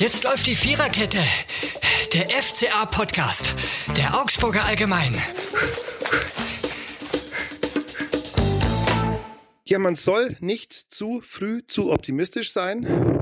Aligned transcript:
Jetzt 0.00 0.24
läuft 0.24 0.46
die 0.46 0.54
Viererkette. 0.54 1.18
Der 2.14 2.30
FCA-Podcast. 2.30 3.54
Der 3.98 4.18
Augsburger 4.18 4.64
Allgemein. 4.64 5.14
Ja, 9.66 9.78
man 9.78 9.96
soll 9.96 10.38
nicht 10.40 10.72
zu 10.72 11.20
früh 11.20 11.60
zu 11.66 11.92
optimistisch 11.92 12.50
sein, 12.50 13.19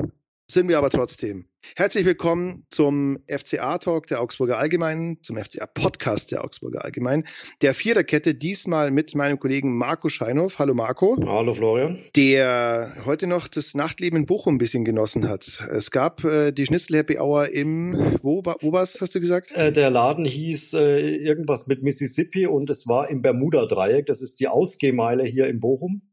sind 0.50 0.68
wir 0.68 0.78
aber 0.78 0.88
trotzdem. 0.88 1.44
Herzlich 1.76 2.06
willkommen 2.06 2.64
zum 2.70 3.18
FCA-Talk 3.26 4.06
der 4.06 4.22
Augsburger 4.22 4.56
Allgemeinen, 4.56 5.22
zum 5.22 5.36
FCA-Podcast 5.36 6.32
der 6.32 6.42
Augsburger 6.42 6.84
Allgemeinen, 6.84 7.24
der 7.60 7.74
Viererkette, 7.74 8.34
diesmal 8.34 8.90
mit 8.90 9.14
meinem 9.14 9.38
Kollegen 9.38 9.76
Marco 9.76 10.08
Scheinhoff. 10.08 10.58
Hallo 10.58 10.72
Marco. 10.72 11.18
Hallo 11.26 11.52
Florian. 11.52 11.98
Der 12.16 13.02
heute 13.04 13.26
noch 13.26 13.48
das 13.48 13.74
Nachtleben 13.74 14.20
in 14.20 14.26
Bochum 14.26 14.54
ein 14.54 14.58
bisschen 14.58 14.86
genossen 14.86 15.28
hat. 15.28 15.68
Es 15.70 15.90
gab 15.90 16.24
äh, 16.24 16.52
die 16.52 16.64
Schnitzel-Happy 16.64 17.18
Hour 17.18 17.50
im, 17.50 18.18
wo, 18.22 18.42
wo 18.60 18.72
war's, 18.72 19.02
hast 19.02 19.14
du 19.14 19.20
gesagt? 19.20 19.52
Äh, 19.54 19.70
der 19.70 19.90
Laden 19.90 20.24
hieß 20.24 20.72
äh, 20.74 20.98
irgendwas 21.16 21.66
mit 21.66 21.82
Mississippi 21.82 22.46
und 22.46 22.70
es 22.70 22.86
war 22.86 23.10
im 23.10 23.20
Bermuda-Dreieck. 23.20 24.06
Das 24.06 24.22
ist 24.22 24.40
die 24.40 24.48
Ausgehmeile 24.48 25.24
hier 25.24 25.46
in 25.48 25.60
Bochum 25.60 26.07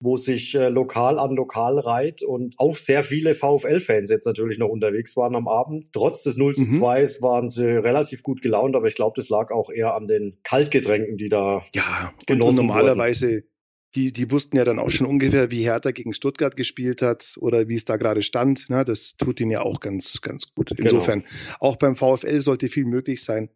wo 0.00 0.16
sich 0.16 0.54
äh, 0.54 0.68
lokal 0.68 1.18
an 1.18 1.34
lokal 1.34 1.78
reiht 1.78 2.22
und 2.22 2.54
auch 2.58 2.76
sehr 2.76 3.02
viele 3.02 3.34
VfL-Fans 3.34 4.10
jetzt 4.10 4.26
natürlich 4.26 4.58
noch 4.58 4.68
unterwegs 4.68 5.16
waren 5.16 5.34
am 5.34 5.48
Abend. 5.48 5.92
Trotz 5.92 6.22
des 6.22 6.36
0 6.36 6.54
zu 6.54 6.78
2 6.78 7.00
mhm. 7.00 7.22
waren 7.22 7.48
sie 7.48 7.64
relativ 7.64 8.22
gut 8.22 8.42
gelaunt, 8.42 8.76
aber 8.76 8.88
ich 8.88 8.94
glaube, 8.94 9.14
das 9.16 9.28
lag 9.30 9.50
auch 9.50 9.70
eher 9.70 9.94
an 9.94 10.06
den 10.06 10.38
Kaltgetränken, 10.42 11.16
die 11.16 11.28
da 11.28 11.62
ja, 11.74 12.12
genossen 12.26 12.60
und 12.60 12.66
normalerweise 12.66 13.26
wurden. 13.26 13.48
Die, 13.94 14.12
die 14.12 14.30
wussten 14.30 14.58
ja 14.58 14.64
dann 14.64 14.78
auch 14.78 14.90
schon 14.90 15.06
ungefähr, 15.06 15.50
wie 15.50 15.62
Hertha 15.62 15.90
gegen 15.90 16.12
Stuttgart 16.12 16.54
gespielt 16.54 17.00
hat 17.00 17.36
oder 17.40 17.66
wie 17.68 17.76
es 17.76 17.86
da 17.86 17.96
gerade 17.96 18.22
stand. 18.22 18.66
Na, 18.68 18.84
das 18.84 19.16
tut 19.16 19.40
ihnen 19.40 19.52
ja 19.52 19.62
auch 19.62 19.80
ganz, 19.80 20.20
ganz 20.20 20.52
gut. 20.54 20.68
Genau. 20.76 20.90
Insofern, 20.90 21.20
genau. 21.20 21.56
auch 21.60 21.76
beim 21.76 21.96
VfL 21.96 22.42
sollte 22.42 22.68
viel 22.68 22.84
möglich 22.84 23.24
sein. 23.24 23.48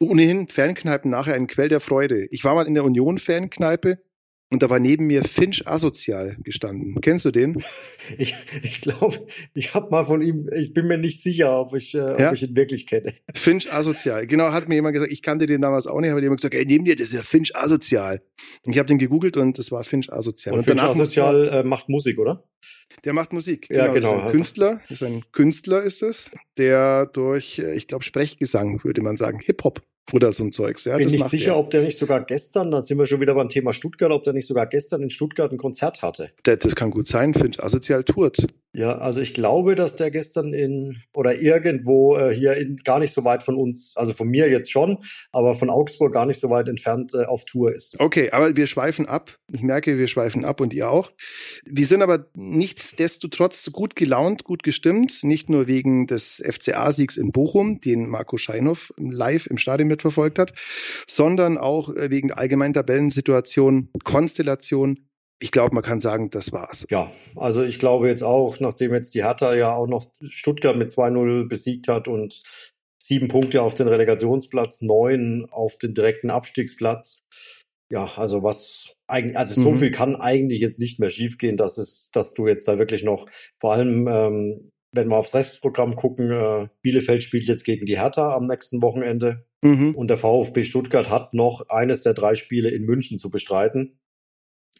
Ohnehin 0.00 0.48
Fankneipen 0.48 1.12
nachher 1.12 1.34
ein 1.34 1.46
Quell 1.46 1.68
der 1.68 1.78
Freude. 1.78 2.26
Ich 2.32 2.42
war 2.42 2.56
mal 2.56 2.66
in 2.66 2.74
der 2.74 2.84
Union-Fankneipe 2.84 3.98
und 4.52 4.62
da 4.62 4.70
war 4.70 4.78
neben 4.78 5.06
mir 5.08 5.24
Finch 5.24 5.66
asozial 5.66 6.36
gestanden. 6.44 7.00
Kennst 7.00 7.24
du 7.24 7.30
den? 7.30 7.62
Ich, 8.18 8.36
ich 8.62 8.82
glaube, 8.82 9.26
ich 9.52 9.74
habe 9.74 9.90
mal 9.90 10.04
von 10.04 10.22
ihm, 10.22 10.48
ich 10.54 10.72
bin 10.72 10.86
mir 10.86 10.96
nicht 10.96 11.20
sicher, 11.20 11.58
ob 11.58 11.74
ich, 11.74 11.92
äh, 11.94 11.98
ja? 11.98 12.28
ob 12.28 12.34
ich 12.34 12.44
ihn 12.44 12.54
wirklich 12.54 12.86
kenne. 12.86 13.12
Finch 13.34 13.72
asozial. 13.72 14.28
Genau, 14.28 14.52
hat 14.52 14.68
mir 14.68 14.76
jemand 14.76 14.94
gesagt, 14.94 15.10
ich 15.10 15.22
kannte 15.22 15.46
den 15.46 15.60
damals 15.60 15.88
auch 15.88 16.00
nicht, 16.00 16.10
aber 16.10 16.22
jemand 16.22 16.40
gesagt, 16.40 16.54
ey, 16.54 16.64
neben 16.64 16.84
dir, 16.84 16.94
das 16.94 17.06
ist 17.06 17.14
ja 17.14 17.22
Finch 17.22 17.56
asozial. 17.56 18.22
Und 18.64 18.72
ich 18.72 18.78
habe 18.78 18.86
den 18.86 18.98
gegoogelt 18.98 19.36
und 19.36 19.58
das 19.58 19.72
war 19.72 19.82
Finch 19.82 20.12
asozial. 20.12 20.52
Und, 20.54 20.60
und 20.60 20.66
Finch 20.66 20.82
asozial 20.82 21.48
äh, 21.48 21.62
macht 21.64 21.88
Musik, 21.88 22.18
oder? 22.18 22.44
Der 23.04 23.12
macht 23.12 23.32
Musik. 23.32 23.68
Genau, 23.68 23.86
ja, 23.86 23.92
genau. 23.92 24.18
Ist 24.18 24.24
ein 24.24 24.30
Künstler, 24.30 24.80
ist 24.88 25.02
ein 25.02 25.22
Künstler 25.32 25.82
ist 25.82 26.02
es, 26.04 26.30
der 26.58 27.06
durch, 27.06 27.58
äh, 27.58 27.74
ich 27.74 27.88
glaube, 27.88 28.04
Sprechgesang, 28.04 28.84
würde 28.84 29.02
man 29.02 29.16
sagen, 29.16 29.40
Hip-Hop 29.40 29.82
oder 30.12 30.32
so 30.32 30.44
ein 30.44 30.52
Zeugs. 30.52 30.84
Ja, 30.84 30.96
Bin 30.96 31.08
nicht 31.08 31.28
sicher, 31.28 31.52
er. 31.52 31.58
ob 31.58 31.70
der 31.70 31.82
nicht 31.82 31.98
sogar 31.98 32.24
gestern, 32.24 32.70
da 32.70 32.80
sind 32.80 32.98
wir 32.98 33.06
schon 33.06 33.20
wieder 33.20 33.34
beim 33.34 33.48
Thema 33.48 33.72
Stuttgart, 33.72 34.12
ob 34.12 34.24
der 34.24 34.32
nicht 34.32 34.46
sogar 34.46 34.66
gestern 34.66 35.02
in 35.02 35.10
Stuttgart 35.10 35.50
ein 35.52 35.58
Konzert 35.58 36.02
hatte. 36.02 36.30
Das, 36.44 36.58
das 36.60 36.76
kann 36.76 36.90
gut 36.90 37.08
sein, 37.08 37.34
Finch 37.34 37.62
asozial 37.62 38.04
tourt. 38.04 38.46
Ja, 38.76 38.98
also 38.98 39.22
ich 39.22 39.32
glaube, 39.32 39.74
dass 39.74 39.96
der 39.96 40.10
gestern 40.10 40.52
in 40.52 41.00
oder 41.14 41.40
irgendwo 41.40 42.14
äh, 42.18 42.34
hier 42.34 42.58
in, 42.58 42.76
gar 42.76 42.98
nicht 42.98 43.14
so 43.14 43.24
weit 43.24 43.42
von 43.42 43.56
uns, 43.56 43.94
also 43.96 44.12
von 44.12 44.28
mir 44.28 44.50
jetzt 44.50 44.70
schon, 44.70 44.98
aber 45.32 45.54
von 45.54 45.70
Augsburg 45.70 46.12
gar 46.12 46.26
nicht 46.26 46.38
so 46.38 46.50
weit 46.50 46.68
entfernt 46.68 47.14
äh, 47.14 47.24
auf 47.24 47.46
Tour 47.46 47.74
ist. 47.74 47.98
Okay, 47.98 48.30
aber 48.32 48.54
wir 48.54 48.66
schweifen 48.66 49.06
ab. 49.06 49.34
Ich 49.50 49.62
merke, 49.62 49.96
wir 49.96 50.08
schweifen 50.08 50.44
ab 50.44 50.60
und 50.60 50.74
ihr 50.74 50.90
auch. 50.90 51.10
Wir 51.64 51.86
sind 51.86 52.02
aber 52.02 52.26
nichtsdestotrotz 52.34 53.72
gut 53.72 53.96
gelaunt, 53.96 54.44
gut 54.44 54.62
gestimmt, 54.62 55.24
nicht 55.24 55.48
nur 55.48 55.68
wegen 55.68 56.06
des 56.06 56.42
FCA-Siegs 56.46 57.16
in 57.16 57.32
Bochum, 57.32 57.80
den 57.80 58.06
Marco 58.06 58.36
Scheinhoff 58.36 58.92
live 58.98 59.46
im 59.46 59.56
Stadion 59.56 59.88
mitverfolgt 59.88 60.38
hat, 60.38 60.52
sondern 61.08 61.56
auch 61.56 61.88
äh, 61.94 62.10
wegen 62.10 62.28
der 62.28 62.36
allgemeinen 62.36 62.74
Tabellensituation, 62.74 63.88
Konstellation 64.04 64.98
ich 65.38 65.50
glaube, 65.50 65.74
man 65.74 65.84
kann 65.84 66.00
sagen, 66.00 66.30
das 66.30 66.52
war's. 66.52 66.86
Ja, 66.90 67.10
also 67.34 67.62
ich 67.62 67.78
glaube 67.78 68.08
jetzt 68.08 68.22
auch, 68.22 68.58
nachdem 68.60 68.94
jetzt 68.94 69.14
die 69.14 69.24
Hertha 69.24 69.54
ja 69.54 69.74
auch 69.74 69.86
noch 69.86 70.06
Stuttgart 70.28 70.76
mit 70.76 70.90
2-0 70.90 71.48
besiegt 71.48 71.88
hat 71.88 72.08
und 72.08 72.42
sieben 73.02 73.28
Punkte 73.28 73.62
auf 73.62 73.74
den 73.74 73.88
Relegationsplatz, 73.88 74.82
neun 74.82 75.46
auf 75.50 75.76
den 75.76 75.94
direkten 75.94 76.30
Abstiegsplatz. 76.30 77.22
Ja, 77.92 78.10
also 78.16 78.42
was 78.42 78.94
eigentlich, 79.06 79.36
also 79.36 79.60
so 79.60 79.70
mhm. 79.70 79.76
viel 79.76 79.90
kann 79.92 80.16
eigentlich 80.16 80.60
jetzt 80.60 80.80
nicht 80.80 80.98
mehr 80.98 81.10
schiefgehen, 81.10 81.56
dass 81.56 81.78
es, 81.78 82.10
dass 82.12 82.34
du 82.34 82.48
jetzt 82.48 82.66
da 82.66 82.78
wirklich 82.78 83.04
noch, 83.04 83.28
vor 83.60 83.74
allem, 83.74 84.08
ähm, 84.08 84.70
wenn 84.92 85.08
wir 85.08 85.18
aufs 85.18 85.34
Rechtsprogramm 85.34 85.94
gucken, 85.94 86.30
äh, 86.32 86.68
Bielefeld 86.82 87.22
spielt 87.22 87.44
jetzt 87.44 87.64
gegen 87.64 87.86
die 87.86 87.98
Hertha 87.98 88.34
am 88.34 88.46
nächsten 88.46 88.82
Wochenende. 88.82 89.46
Mhm. 89.62 89.94
Und 89.94 90.08
der 90.08 90.16
VfB 90.16 90.64
Stuttgart 90.64 91.10
hat 91.10 91.34
noch 91.34 91.68
eines 91.68 92.02
der 92.02 92.14
drei 92.14 92.34
Spiele 92.34 92.70
in 92.70 92.84
München 92.84 93.18
zu 93.18 93.30
bestreiten. 93.30 93.98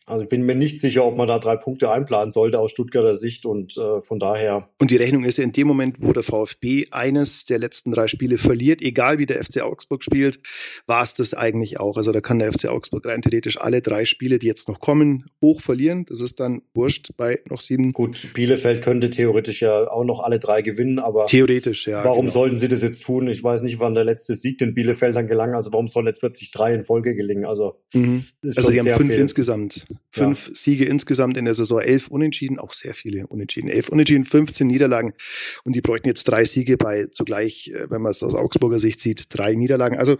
Also 0.08 0.22
ich 0.22 0.28
bin 0.28 0.46
mir 0.46 0.54
nicht 0.54 0.80
sicher, 0.80 1.04
ob 1.04 1.18
man 1.18 1.26
da 1.26 1.40
drei 1.40 1.56
Punkte 1.56 1.90
einplanen 1.90 2.30
sollte 2.30 2.60
aus 2.60 2.70
Stuttgarter 2.70 3.16
Sicht 3.16 3.44
und 3.44 3.76
äh, 3.76 4.00
von 4.00 4.20
daher. 4.20 4.68
Und 4.80 4.92
die 4.92 4.96
Rechnung 4.96 5.24
ist 5.24 5.38
ja 5.38 5.44
in 5.44 5.50
dem 5.50 5.66
Moment, 5.66 5.96
wo 6.00 6.12
der 6.12 6.22
VfB 6.22 6.86
eines 6.92 7.44
der 7.44 7.58
letzten 7.58 7.90
drei 7.90 8.06
Spiele 8.06 8.38
verliert, 8.38 8.82
egal 8.82 9.18
wie 9.18 9.26
der 9.26 9.42
FC 9.42 9.62
Augsburg 9.62 10.04
spielt, 10.04 10.38
war 10.86 11.02
es 11.02 11.14
das 11.14 11.34
eigentlich 11.34 11.80
auch. 11.80 11.96
Also 11.96 12.12
da 12.12 12.20
kann 12.20 12.38
der 12.38 12.52
FC 12.52 12.66
Augsburg 12.66 13.04
rein 13.04 13.20
theoretisch 13.20 13.60
alle 13.60 13.82
drei 13.82 14.04
Spiele, 14.04 14.38
die 14.38 14.46
jetzt 14.46 14.68
noch 14.68 14.78
kommen, 14.78 15.26
hoch 15.42 15.60
verlieren. 15.60 16.06
Das 16.08 16.20
ist 16.20 16.38
dann 16.38 16.62
wurscht 16.72 17.10
bei 17.16 17.40
noch 17.50 17.60
sieben. 17.60 17.92
Gut, 17.92 18.28
Bielefeld 18.32 18.82
könnte 18.82 19.10
theoretisch 19.10 19.62
ja 19.62 19.90
auch 19.90 20.04
noch 20.04 20.20
alle 20.20 20.38
drei 20.38 20.62
gewinnen, 20.62 21.00
aber 21.00 21.26
theoretisch, 21.26 21.88
ja. 21.88 22.04
Warum 22.04 22.26
genau. 22.26 22.32
sollten 22.32 22.58
sie 22.58 22.68
das 22.68 22.82
jetzt 22.82 23.02
tun? 23.02 23.26
Ich 23.26 23.42
weiß 23.42 23.62
nicht, 23.62 23.80
wann 23.80 23.94
der 23.94 24.04
letzte 24.04 24.36
Sieg 24.36 24.58
den 24.58 24.72
Bielefeldern 24.72 25.26
gelang. 25.26 25.54
Also 25.54 25.72
warum 25.72 25.88
sollen 25.88 26.06
jetzt 26.06 26.20
plötzlich 26.20 26.52
drei 26.52 26.72
in 26.72 26.82
Folge 26.82 27.16
gelingen? 27.16 27.44
Also, 27.44 27.80
mhm. 27.92 28.22
also 28.44 28.70
die 28.70 28.78
haben 28.78 28.86
fünf 28.86 29.10
viel. 29.10 29.20
insgesamt. 29.20 29.84
Fünf 30.10 30.48
ja. 30.48 30.54
Siege 30.54 30.84
insgesamt 30.84 31.36
in 31.36 31.44
der 31.44 31.54
Saison, 31.54 31.80
elf 31.80 32.08
Unentschieden, 32.08 32.58
auch 32.58 32.72
sehr 32.72 32.94
viele 32.94 33.26
Unentschieden. 33.26 33.68
Elf 33.68 33.88
Unentschieden, 33.88 34.24
15 34.24 34.66
Niederlagen. 34.66 35.12
Und 35.64 35.74
die 35.74 35.80
bräuchten 35.80 36.08
jetzt 36.08 36.24
drei 36.24 36.44
Siege 36.44 36.76
bei 36.76 37.06
zugleich, 37.12 37.72
äh, 37.74 37.90
wenn 37.90 38.02
man 38.02 38.12
es 38.12 38.22
aus 38.22 38.34
Augsburger 38.34 38.78
Sicht 38.78 39.00
sieht, 39.00 39.26
drei 39.30 39.54
Niederlagen. 39.54 39.96
Also 39.96 40.16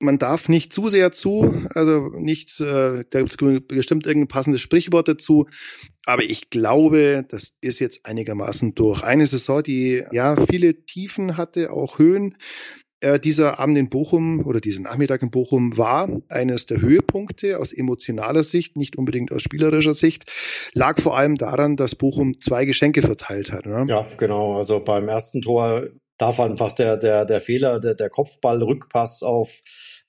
man 0.00 0.18
darf 0.18 0.48
nicht 0.48 0.72
zu 0.72 0.88
sehr 0.88 1.12
zu, 1.12 1.66
also 1.74 2.08
nicht, 2.14 2.58
äh, 2.60 3.04
da 3.10 3.20
gibt 3.20 3.30
es 3.30 3.62
bestimmt 3.68 4.06
irgendein 4.06 4.28
passendes 4.28 4.62
Sprichwort 4.62 5.08
dazu, 5.08 5.46
aber 6.06 6.24
ich 6.24 6.48
glaube, 6.50 7.24
das 7.28 7.54
ist 7.60 7.78
jetzt 7.78 8.06
einigermaßen 8.06 8.74
durch. 8.74 9.02
Eine 9.02 9.26
Saison, 9.26 9.62
die 9.62 10.02
ja 10.10 10.36
viele 10.50 10.86
Tiefen 10.86 11.36
hatte, 11.36 11.72
auch 11.72 11.98
Höhen, 11.98 12.36
äh, 13.00 13.18
dieser 13.18 13.58
Abend 13.58 13.78
in 13.78 13.88
Bochum 13.88 14.44
oder 14.44 14.60
dieser 14.60 14.82
Nachmittag 14.82 15.22
in 15.22 15.30
Bochum 15.30 15.76
war 15.76 16.08
eines 16.28 16.66
der 16.66 16.80
Höhepunkte 16.80 17.58
aus 17.58 17.72
emotionaler 17.72 18.44
Sicht, 18.44 18.76
nicht 18.76 18.96
unbedingt 18.96 19.32
aus 19.32 19.42
spielerischer 19.42 19.94
Sicht, 19.94 20.30
lag 20.74 21.00
vor 21.00 21.16
allem 21.16 21.36
daran, 21.36 21.76
dass 21.76 21.94
Bochum 21.94 22.40
zwei 22.40 22.64
Geschenke 22.64 23.02
verteilt 23.02 23.52
hat. 23.52 23.66
Ne? 23.66 23.86
Ja, 23.88 24.06
genau. 24.18 24.56
Also 24.56 24.80
beim 24.80 25.08
ersten 25.08 25.40
Tor 25.40 25.88
darf 26.18 26.38
einfach 26.40 26.72
der, 26.72 26.96
der, 26.96 27.24
der 27.24 27.40
Fehler, 27.40 27.80
der, 27.80 27.94
der 27.94 28.10
Kopfball-Rückpass 28.10 29.22
auf, 29.22 29.60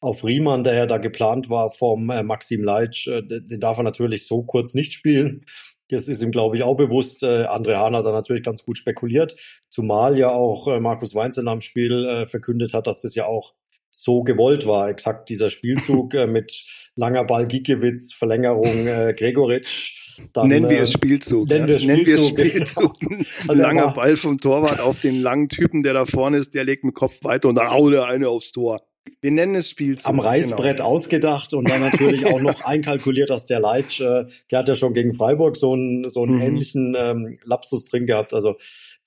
auf 0.02 0.24
Riemann, 0.26 0.64
der 0.64 0.74
ja 0.74 0.86
da 0.86 0.98
geplant 0.98 1.50
war 1.50 1.70
vom 1.70 2.10
äh, 2.10 2.24
Maxim 2.24 2.64
Leitsch, 2.64 3.08
äh, 3.08 3.22
den 3.22 3.60
darf 3.60 3.78
er 3.78 3.84
natürlich 3.84 4.28
so 4.28 4.44
kurz 4.44 4.74
nicht 4.74 4.94
spielen. 4.94 5.46
Das 5.92 6.08
ist 6.08 6.22
ihm, 6.22 6.32
glaube 6.32 6.56
ich, 6.56 6.64
auch 6.64 6.76
bewusst. 6.76 7.24
Äh, 7.24 7.46
André 7.46 7.76
Hahn 7.76 7.96
hat 7.96 8.06
da 8.06 8.12
natürlich 8.12 8.44
ganz 8.44 8.64
gut 8.64 8.78
spekuliert, 8.78 9.36
zumal 9.70 10.18
ja 10.18 10.30
auch 10.30 10.68
äh, 10.68 10.80
Markus 10.80 11.16
Weinzel 11.16 11.48
am 11.48 11.62
Spiel 11.62 12.06
äh, 12.06 12.26
verkündet 12.26 12.74
hat, 12.74 12.88
dass 12.88 13.02
das 13.02 13.16
ja 13.16 13.26
auch 13.26 13.54
so 13.92 14.24
gewollt 14.24 14.66
war. 14.66 14.90
Exakt 14.90 15.30
dieser 15.30 15.50
Spielzug 15.50 16.14
äh, 16.16 16.26
mit 16.26 16.64
langer 16.96 17.26
Ball 17.26 17.48
Giekewitz, 17.48 18.14
Verlängerung 18.14 18.88
äh, 18.88 19.14
Gregoritsch. 19.16 20.20
Dann, 20.34 20.48
nennen 20.48 20.70
wir 20.70 20.82
es 20.82 20.92
Spielzug. 20.92 21.50
Nennen 21.50 21.68
wir, 21.68 21.80
Spielzug. 21.80 22.38
Nennen 22.38 22.54
wir 22.54 22.64
es 22.64 22.72
Spielzug. 22.72 22.96
also 23.48 23.62
langer 23.62 23.92
Ball 23.94 24.18
vom 24.18 24.38
Torwart 24.38 24.80
auf 24.80 25.00
den 25.00 25.22
langen 25.22 25.50
Typen, 25.50 25.84
der 25.84 25.94
da 25.94 26.06
vorne 26.06 26.38
ist, 26.38 26.54
der 26.54 26.64
legt 26.64 26.84
mit 26.84 26.96
Kopf 26.96 27.24
weiter 27.24 27.50
und 27.50 27.56
dann 27.56 27.70
haut 27.70 27.94
er 27.94 28.06
eine 28.06 28.30
aufs 28.30 28.52
Tor. 28.52 28.82
Wir 29.20 29.32
nennen 29.32 29.56
es 29.56 29.70
Spielzug. 29.70 30.08
Am 30.08 30.20
Reißbrett 30.20 30.78
genau. 30.78 30.90
ausgedacht 30.90 31.54
und 31.54 31.70
dann 31.70 31.82
natürlich 31.82 32.26
auch 32.28 32.40
noch 32.40 32.62
einkalkuliert, 32.62 33.30
dass 33.30 33.46
der 33.46 33.60
Leitsch, 33.60 34.00
äh, 34.02 34.26
der 34.52 34.60
hat 34.60 34.68
ja 34.68 34.76
schon 34.76 34.94
gegen 34.94 35.14
Freiburg 35.14 35.58
so 35.58 35.74
einen, 35.74 36.08
so 36.10 36.24
einen 36.24 36.36
mhm. 36.36 36.42
ähnlichen 36.42 36.96
ähm, 36.98 37.38
Lapsus 37.44 37.86
drin 37.86 38.06
gehabt. 38.06 38.34
Also 38.34 38.58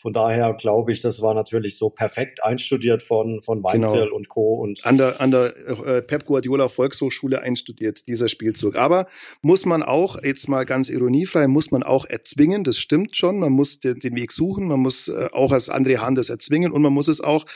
von 0.04 0.12
daher 0.12 0.52
glaube 0.52 0.92
ich, 0.92 1.00
das 1.00 1.22
war 1.22 1.32
natürlich 1.32 1.78
so 1.78 1.88
perfekt 1.88 2.44
einstudiert 2.44 3.02
von, 3.02 3.40
von 3.40 3.64
Weinzel 3.64 4.02
genau. 4.02 4.16
und 4.16 4.28
Co. 4.28 4.52
Und 4.52 4.84
an 4.84 4.98
der, 4.98 5.18
an 5.22 5.30
der 5.30 5.54
äh, 5.66 6.02
Pep 6.02 6.26
Guardiola 6.26 6.68
Volkshochschule 6.68 7.40
einstudiert, 7.40 8.06
dieser 8.06 8.28
Spielzug. 8.28 8.76
Aber 8.76 9.06
muss 9.40 9.64
man 9.64 9.82
auch, 9.82 10.22
jetzt 10.22 10.46
mal 10.50 10.66
ganz 10.66 10.90
ironiefrei, 10.90 11.46
muss 11.46 11.70
man 11.70 11.82
auch 11.82 12.04
erzwingen, 12.04 12.64
das 12.64 12.76
stimmt 12.76 13.16
schon. 13.16 13.38
Man 13.38 13.52
muss 13.52 13.80
den, 13.80 13.98
den 13.98 14.14
Weg 14.14 14.32
suchen, 14.32 14.68
man 14.68 14.80
muss 14.80 15.08
äh, 15.08 15.30
auch 15.32 15.52
als 15.52 15.72
André 15.72 15.96
Hahn 15.96 16.14
das 16.14 16.28
erzwingen 16.28 16.70
und 16.70 16.82
man 16.82 16.92
muss 16.92 17.08
es 17.08 17.22
auch, 17.22 17.46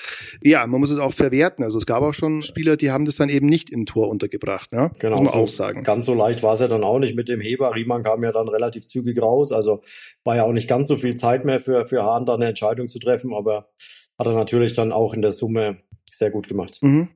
ja, 0.42 0.66
man 0.66 0.80
muss 0.80 0.90
es 0.90 0.98
auch 0.98 1.12
verwerten. 1.12 1.62
Also 1.62 1.76
es 1.76 1.84
gab 1.84 2.02
auch 2.02 2.14
schon 2.14 2.40
Spieler, 2.40 2.78
die 2.78 2.90
haben 2.90 3.04
das 3.04 3.16
dann 3.16 3.28
eben 3.28 3.46
nicht 3.46 3.68
im 3.68 3.84
Tor 3.84 4.08
untergebracht, 4.08 4.72
ne? 4.72 4.90
Genau. 5.00 5.16
Muss 5.16 5.24
man 5.24 5.32
so 5.34 5.38
auch 5.40 5.48
sagen. 5.50 5.84
Ganz 5.84 6.06
so 6.06 6.14
leicht 6.14 6.42
war 6.42 6.54
es 6.54 6.60
ja 6.60 6.68
dann 6.68 6.82
auch 6.82 6.98
nicht 6.98 7.14
mit 7.14 7.28
dem 7.28 7.42
Heber. 7.42 7.74
Riemann 7.74 8.04
kam 8.04 8.22
ja 8.22 8.32
dann 8.32 8.48
relativ 8.48 8.86
zügig 8.86 9.20
raus. 9.20 9.52
Also 9.52 9.82
war 10.24 10.36
ja 10.36 10.44
auch 10.44 10.52
nicht 10.52 10.66
ganz 10.66 10.88
so 10.88 10.94
viel 10.94 11.14
Zeit 11.14 11.44
mehr 11.44 11.58
für, 11.58 11.84
für 11.84 12.04
Hahn, 12.04 12.24
da 12.24 12.37
eine 12.38 12.48
Entscheidung 12.48 12.88
zu 12.88 12.98
treffen, 12.98 13.34
aber 13.34 13.70
hat 14.18 14.26
er 14.26 14.34
natürlich 14.34 14.72
dann 14.72 14.92
auch 14.92 15.14
in 15.14 15.22
der 15.22 15.32
Summe 15.32 15.78
sehr 16.10 16.30
gut 16.30 16.48
gemacht. 16.48 16.78
Mhm. 16.82 17.08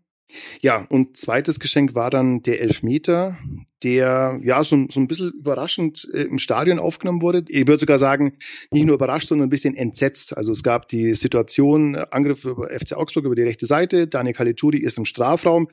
Ja, 0.61 0.87
und 0.89 1.17
zweites 1.17 1.61
Geschenk 1.61 1.95
war 1.95 2.11
dann 2.11 2.43
der 2.43 2.61
Elfmeter, 2.61 3.39
der 3.83 4.41
ja 4.43 4.65
so, 4.65 4.87
so 4.91 5.01
ein 5.01 5.09
bisschen 5.09 5.33
überraschend 5.33 6.09
äh, 6.13 6.23
im 6.23 6.39
Stadion 6.39 6.79
aufgenommen 6.79 7.23
wurde. 7.23 7.45
Ich 7.49 7.67
würde 7.67 7.81
sogar 7.81 7.99
sagen, 7.99 8.39
nicht 8.71 8.87
nur 8.87 8.95
überrascht, 8.95 9.29
sondern 9.29 9.49
ein 9.49 9.51
bisschen 9.51 9.75
entsetzt. 9.75 10.37
Also 10.37 10.53
es 10.53 10.63
gab 10.63 10.89
die 10.89 11.15
Situation, 11.15 11.95
äh, 11.95 12.07
Angriff 12.11 12.45
über 12.45 12.71
FC 12.71 12.95
Augsburg 12.95 13.25
über 13.25 13.35
die 13.35 13.43
rechte 13.43 13.67
Seite, 13.67 14.07
Daniel 14.07 14.35
Caligiuri 14.35 14.79
ist 14.79 14.99
im 14.99 15.05
Strafraum, 15.05 15.69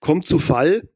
kommt 0.00 0.26
zu 0.26 0.38
Fall 0.38 0.88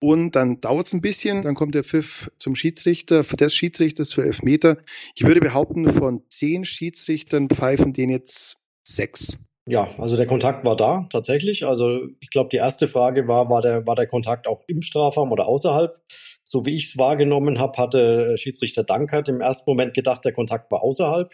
und 0.00 0.34
dann 0.34 0.60
dauert 0.60 0.86
es 0.86 0.92
ein 0.92 1.02
bisschen, 1.02 1.42
dann 1.42 1.54
kommt 1.54 1.74
der 1.74 1.84
Pfiff 1.84 2.30
zum 2.38 2.54
Schiedsrichter, 2.54 3.22
des 3.22 3.54
Schiedsrichters 3.54 4.12
für 4.12 4.24
Elfmeter. 4.24 4.78
Ich 5.14 5.24
würde 5.24 5.40
behaupten, 5.40 5.92
von 5.92 6.22
zehn 6.30 6.64
Schiedsrichtern 6.64 7.48
pfeifen 7.48 7.92
den 7.92 8.08
jetzt 8.08 8.56
sechs. 8.86 9.38
Ja, 9.66 9.88
also 9.98 10.16
der 10.16 10.26
Kontakt 10.26 10.64
war 10.64 10.74
da 10.74 11.06
tatsächlich. 11.10 11.66
Also 11.66 12.00
ich 12.20 12.30
glaube, 12.30 12.48
die 12.48 12.56
erste 12.56 12.88
Frage 12.88 13.28
war, 13.28 13.50
war 13.50 13.60
der, 13.60 13.86
war 13.86 13.94
der 13.94 14.06
Kontakt 14.06 14.46
auch 14.48 14.62
im 14.66 14.82
Strafraum 14.82 15.30
oder 15.30 15.46
außerhalb? 15.46 16.00
So 16.42 16.64
wie 16.64 16.74
ich 16.74 16.86
es 16.86 16.98
wahrgenommen 16.98 17.60
habe, 17.60 17.80
hatte 17.80 18.36
Schiedsrichter 18.38 18.82
Dankert 18.82 19.28
im 19.28 19.40
ersten 19.40 19.70
Moment 19.70 19.94
gedacht, 19.94 20.24
der 20.24 20.32
Kontakt 20.32 20.72
war 20.72 20.82
außerhalb, 20.82 21.30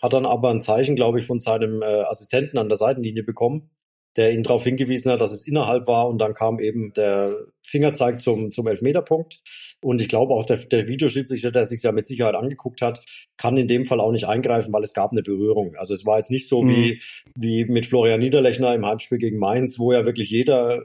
hat 0.00 0.12
dann 0.12 0.26
aber 0.26 0.50
ein 0.50 0.62
Zeichen, 0.62 0.94
glaube 0.94 1.18
ich, 1.18 1.26
von 1.26 1.40
seinem 1.40 1.82
äh, 1.82 2.02
Assistenten 2.02 2.56
an 2.56 2.68
der 2.68 2.78
Seitenlinie 2.78 3.24
bekommen 3.24 3.70
der 4.16 4.32
ihn 4.32 4.42
darauf 4.42 4.64
hingewiesen 4.64 5.12
hat, 5.12 5.20
dass 5.20 5.32
es 5.32 5.46
innerhalb 5.46 5.86
war 5.86 6.08
und 6.08 6.18
dann 6.18 6.34
kam 6.34 6.58
eben 6.58 6.92
der 6.94 7.36
Fingerzeig 7.62 8.20
zum, 8.20 8.50
zum 8.50 8.66
Elfmeterpunkt. 8.66 9.40
Und 9.82 10.00
ich 10.00 10.08
glaube 10.08 10.34
auch 10.34 10.44
der, 10.44 10.56
der 10.56 10.88
Videoschiedsrichter, 10.88 11.50
der 11.50 11.66
sich 11.66 11.82
ja 11.82 11.92
mit 11.92 12.06
Sicherheit 12.06 12.34
angeguckt 12.34 12.82
hat, 12.82 13.04
kann 13.36 13.56
in 13.56 13.68
dem 13.68 13.84
Fall 13.84 14.00
auch 14.00 14.12
nicht 14.12 14.26
eingreifen, 14.26 14.72
weil 14.72 14.82
es 14.82 14.94
gab 14.94 15.12
eine 15.12 15.22
Berührung. 15.22 15.74
Also 15.76 15.92
es 15.94 16.06
war 16.06 16.16
jetzt 16.16 16.30
nicht 16.30 16.48
so 16.48 16.62
mhm. 16.62 16.68
wie, 16.70 17.02
wie 17.34 17.64
mit 17.66 17.86
Florian 17.86 18.20
Niederlechner 18.20 18.74
im 18.74 18.86
Heimspiel 18.86 19.18
gegen 19.18 19.38
Mainz, 19.38 19.78
wo 19.78 19.92
ja 19.92 20.06
wirklich 20.06 20.30
jeder 20.30 20.82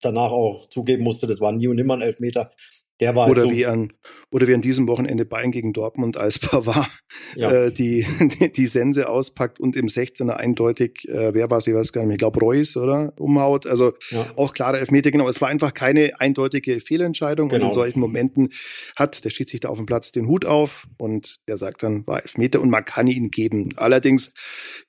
danach 0.00 0.30
auch 0.30 0.66
zugeben 0.66 1.04
musste, 1.04 1.26
das 1.26 1.40
war 1.40 1.52
nie 1.52 1.68
und 1.68 1.76
nimmer 1.76 1.94
ein 1.94 2.02
Elfmeter. 2.02 2.52
Der 3.00 3.14
war 3.14 3.28
oder, 3.28 3.42
so 3.42 3.50
wie 3.52 3.64
an, 3.64 3.92
oder 4.32 4.48
wie 4.48 4.54
an 4.54 4.60
diesem 4.60 4.88
Wochenende 4.88 5.24
Bayern 5.24 5.52
gegen 5.52 5.72
Dortmund, 5.72 6.16
als 6.16 6.38
Pavard 6.38 6.88
ja. 7.36 7.50
äh, 7.50 7.72
die, 7.72 8.06
die, 8.40 8.50
die 8.50 8.66
Sense 8.66 9.08
auspackt 9.08 9.60
und 9.60 9.76
im 9.76 9.86
16er 9.86 10.30
eindeutig, 10.30 11.08
äh, 11.08 11.32
wer 11.32 11.50
war 11.50 11.58
es, 11.58 11.66
ich 11.66 11.74
weiß 11.74 11.92
gar 11.92 12.02
nicht 12.02 12.08
mehr, 12.08 12.14
ich 12.14 12.18
glaube 12.18 12.40
Reus, 12.40 12.76
oder? 12.76 13.12
Umhaut. 13.18 13.66
Also 13.66 13.92
ja. 14.10 14.26
auch 14.36 14.52
klare 14.52 14.78
Elfmeter, 14.78 15.10
genau. 15.10 15.28
Es 15.28 15.40
war 15.40 15.48
einfach 15.48 15.74
keine 15.74 16.20
eindeutige 16.20 16.80
Fehlentscheidung. 16.80 17.48
Genau. 17.48 17.56
Und 17.56 17.62
in 17.62 17.70
genau. 17.70 17.82
solchen 17.82 18.00
Momenten 18.00 18.48
hat 18.96 19.24
der 19.24 19.30
Schiedsrichter 19.30 19.70
auf 19.70 19.78
dem 19.78 19.86
Platz 19.86 20.12
den 20.12 20.26
Hut 20.26 20.44
auf 20.44 20.88
und 20.98 21.36
der 21.46 21.56
sagt 21.56 21.82
dann, 21.82 22.06
war 22.06 22.22
Elfmeter 22.22 22.60
und 22.60 22.70
man 22.70 22.84
kann 22.84 23.06
ihn 23.06 23.30
geben. 23.30 23.70
Allerdings, 23.76 24.32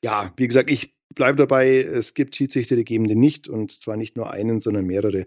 ja, 0.04 0.34
wie 0.38 0.48
gesagt, 0.48 0.72
ich 0.72 0.96
bleibe 1.16 1.38
dabei, 1.38 1.78
es 1.78 2.14
gibt 2.14 2.36
Schiedsrichter, 2.36 2.76
die 2.76 2.86
geben 2.86 3.08
den 3.08 3.20
nicht 3.20 3.48
und 3.48 3.72
zwar 3.72 3.98
nicht 3.98 4.16
nur 4.18 4.32
einen, 4.32 4.60
sondern 4.60 4.86
mehrere. 4.86 5.26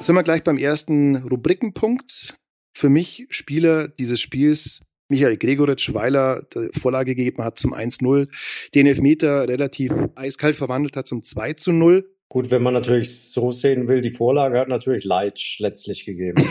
Sind 0.00 0.14
wir 0.14 0.22
gleich 0.22 0.42
beim 0.42 0.58
ersten 0.58 1.16
Rubrikenpunkt. 1.16 2.34
Für 2.72 2.88
mich 2.88 3.26
Spieler 3.30 3.88
dieses 3.88 4.20
Spiels 4.20 4.80
Michael 5.08 5.36
Gregoritsch, 5.36 5.92
weil 5.94 6.16
er 6.16 6.46
Vorlage 6.78 7.14
gegeben 7.14 7.42
hat 7.42 7.58
zum 7.58 7.74
1-0, 7.74 8.28
den 8.74 8.86
Elfmeter 8.86 9.48
relativ 9.48 9.92
eiskalt 10.14 10.56
verwandelt 10.56 10.96
hat 10.96 11.08
zum 11.08 11.22
2 11.22 11.56
0. 11.68 12.04
Gut, 12.30 12.50
wenn 12.50 12.62
man 12.62 12.74
natürlich 12.74 13.30
so 13.30 13.50
sehen 13.50 13.88
will, 13.88 14.02
die 14.02 14.10
Vorlage 14.10 14.58
hat 14.58 14.68
natürlich 14.68 15.04
Leitsch 15.04 15.60
letztlich 15.60 16.04
gegeben. 16.04 16.42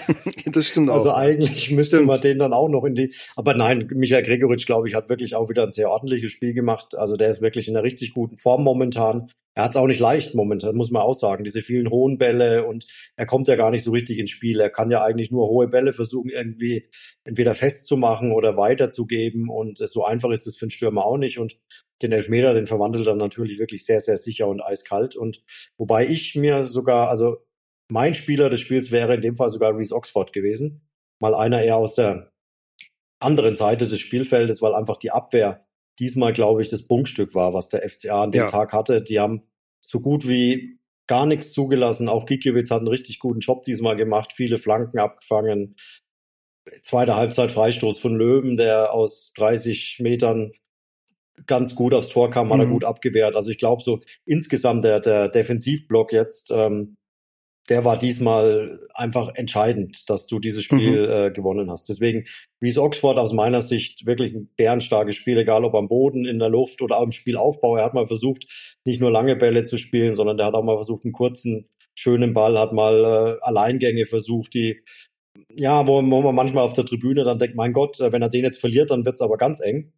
das 0.46 0.66
stimmt 0.66 0.88
also 0.88 1.10
auch. 1.10 1.16
Also 1.16 1.28
eigentlich 1.28 1.70
müsste 1.72 1.96
stimmt. 1.96 2.08
man 2.08 2.20
den 2.22 2.38
dann 2.38 2.54
auch 2.54 2.68
noch 2.68 2.84
in 2.84 2.94
die. 2.94 3.14
Aber 3.36 3.52
nein, 3.52 3.86
Michael 3.94 4.22
Gregoritsch, 4.22 4.64
glaube 4.64 4.88
ich, 4.88 4.94
hat 4.94 5.10
wirklich 5.10 5.34
auch 5.34 5.50
wieder 5.50 5.64
ein 5.64 5.72
sehr 5.72 5.90
ordentliches 5.90 6.30
Spiel 6.30 6.54
gemacht. 6.54 6.96
Also 6.96 7.16
der 7.16 7.28
ist 7.28 7.42
wirklich 7.42 7.68
in 7.68 7.76
einer 7.76 7.84
richtig 7.84 8.14
guten 8.14 8.38
Form 8.38 8.64
momentan. 8.64 9.30
Er 9.56 9.64
hat 9.64 9.70
es 9.70 9.76
auch 9.76 9.86
nicht 9.86 10.00
leicht 10.00 10.34
momentan, 10.34 10.76
muss 10.76 10.90
man 10.90 11.00
auch 11.00 11.14
sagen. 11.14 11.42
Diese 11.42 11.62
vielen 11.62 11.88
hohen 11.88 12.18
Bälle 12.18 12.66
und 12.66 12.84
er 13.16 13.24
kommt 13.24 13.48
ja 13.48 13.56
gar 13.56 13.70
nicht 13.70 13.84
so 13.84 13.90
richtig 13.90 14.18
ins 14.18 14.28
Spiel. 14.28 14.60
Er 14.60 14.68
kann 14.68 14.90
ja 14.90 15.02
eigentlich 15.02 15.30
nur 15.30 15.48
hohe 15.48 15.66
Bälle 15.66 15.92
versuchen, 15.92 16.28
irgendwie 16.28 16.90
entweder 17.24 17.54
festzumachen 17.54 18.32
oder 18.32 18.58
weiterzugeben. 18.58 19.48
Und 19.48 19.78
so 19.78 20.04
einfach 20.04 20.30
ist 20.30 20.46
es 20.46 20.58
für 20.58 20.66
einen 20.66 20.70
Stürmer 20.70 21.06
auch 21.06 21.16
nicht. 21.16 21.38
Und 21.38 21.58
den 22.02 22.12
Elfmeter, 22.12 22.52
den 22.52 22.66
verwandelt 22.66 23.06
er 23.06 23.16
natürlich 23.16 23.58
wirklich 23.58 23.86
sehr, 23.86 24.00
sehr 24.00 24.18
sicher 24.18 24.46
und 24.46 24.60
eiskalt. 24.60 25.16
Und 25.16 25.42
wobei 25.78 26.06
ich 26.06 26.34
mir 26.34 26.62
sogar, 26.62 27.08
also 27.08 27.38
mein 27.88 28.12
Spieler 28.12 28.50
des 28.50 28.60
Spiels 28.60 28.92
wäre 28.92 29.14
in 29.14 29.22
dem 29.22 29.36
Fall 29.36 29.48
sogar 29.48 29.74
Reese 29.74 29.94
Oxford 29.94 30.34
gewesen. 30.34 30.86
Mal 31.18 31.34
einer 31.34 31.62
eher 31.62 31.76
aus 31.76 31.94
der 31.94 32.30
anderen 33.20 33.54
Seite 33.54 33.88
des 33.88 34.00
Spielfeldes, 34.00 34.60
weil 34.60 34.74
einfach 34.74 34.98
die 34.98 35.12
Abwehr 35.12 35.65
diesmal, 35.98 36.32
glaube 36.32 36.62
ich, 36.62 36.68
das 36.68 36.86
Bunkstück 36.86 37.34
war, 37.34 37.54
was 37.54 37.68
der 37.68 37.88
FCA 37.88 38.22
an 38.24 38.32
dem 38.32 38.42
ja. 38.42 38.46
Tag 38.46 38.72
hatte. 38.72 39.02
Die 39.02 39.18
haben 39.18 39.42
so 39.80 40.00
gut 40.00 40.28
wie 40.28 40.78
gar 41.06 41.26
nichts 41.26 41.52
zugelassen. 41.52 42.08
Auch 42.08 42.26
Gikiewicz 42.26 42.70
hat 42.70 42.78
einen 42.78 42.88
richtig 42.88 43.18
guten 43.18 43.40
Job 43.40 43.62
diesmal 43.62 43.96
gemacht, 43.96 44.32
viele 44.32 44.56
Flanken 44.56 44.98
abgefangen. 44.98 45.76
Zweite 46.82 47.16
Halbzeit 47.16 47.52
Freistoß 47.52 47.98
von 47.98 48.16
Löwen, 48.16 48.56
der 48.56 48.92
aus 48.92 49.32
30 49.36 49.98
Metern 50.00 50.52
ganz 51.46 51.74
gut 51.74 51.94
aufs 51.94 52.08
Tor 52.08 52.30
kam, 52.30 52.52
hat 52.52 52.58
er 52.58 52.66
mhm. 52.66 52.72
gut 52.72 52.84
abgewehrt. 52.84 53.36
Also 53.36 53.50
ich 53.50 53.58
glaube 53.58 53.82
so 53.82 54.00
insgesamt 54.24 54.84
der, 54.84 55.00
der 55.00 55.28
Defensivblock 55.28 56.12
jetzt, 56.12 56.50
ähm, 56.50 56.96
der 57.68 57.84
war 57.84 57.98
diesmal 57.98 58.80
einfach 58.94 59.34
entscheidend, 59.34 60.08
dass 60.08 60.26
du 60.26 60.38
dieses 60.38 60.64
Spiel 60.64 61.06
mhm. 61.06 61.12
äh, 61.12 61.30
gewonnen 61.30 61.70
hast. 61.70 61.88
Deswegen 61.88 62.24
Reese 62.62 62.82
Oxford 62.82 63.18
aus 63.18 63.32
meiner 63.32 63.60
Sicht 63.60 64.06
wirklich 64.06 64.34
ein 64.34 64.48
bärenstarkes 64.56 65.14
Spiel, 65.14 65.38
egal 65.38 65.64
ob 65.64 65.74
am 65.74 65.88
Boden, 65.88 66.24
in 66.24 66.38
der 66.38 66.48
Luft 66.48 66.82
oder 66.82 66.98
auch 66.98 67.04
im 67.04 67.12
Spielaufbau. 67.12 67.76
Er 67.76 67.84
hat 67.84 67.94
mal 67.94 68.06
versucht, 68.06 68.78
nicht 68.84 69.00
nur 69.00 69.10
lange 69.10 69.36
Bälle 69.36 69.64
zu 69.64 69.76
spielen, 69.76 70.14
sondern 70.14 70.36
der 70.36 70.46
hat 70.46 70.54
auch 70.54 70.64
mal 70.64 70.76
versucht, 70.76 71.04
einen 71.04 71.12
kurzen, 71.12 71.68
schönen 71.94 72.32
Ball, 72.32 72.58
hat 72.58 72.72
mal 72.72 73.38
äh, 73.40 73.44
Alleingänge 73.44 74.06
versucht, 74.06 74.54
die 74.54 74.82
ja, 75.54 75.86
wo, 75.86 76.02
wo 76.02 76.22
man 76.22 76.34
manchmal 76.34 76.64
auf 76.64 76.72
der 76.72 76.84
Tribüne 76.84 77.24
dann 77.24 77.38
denkt, 77.38 77.56
mein 77.56 77.72
Gott, 77.72 78.00
äh, 78.00 78.12
wenn 78.12 78.22
er 78.22 78.28
den 78.28 78.44
jetzt 78.44 78.60
verliert, 78.60 78.90
dann 78.90 79.04
wird's 79.04 79.20
aber 79.20 79.36
ganz 79.36 79.60
eng. 79.60 79.92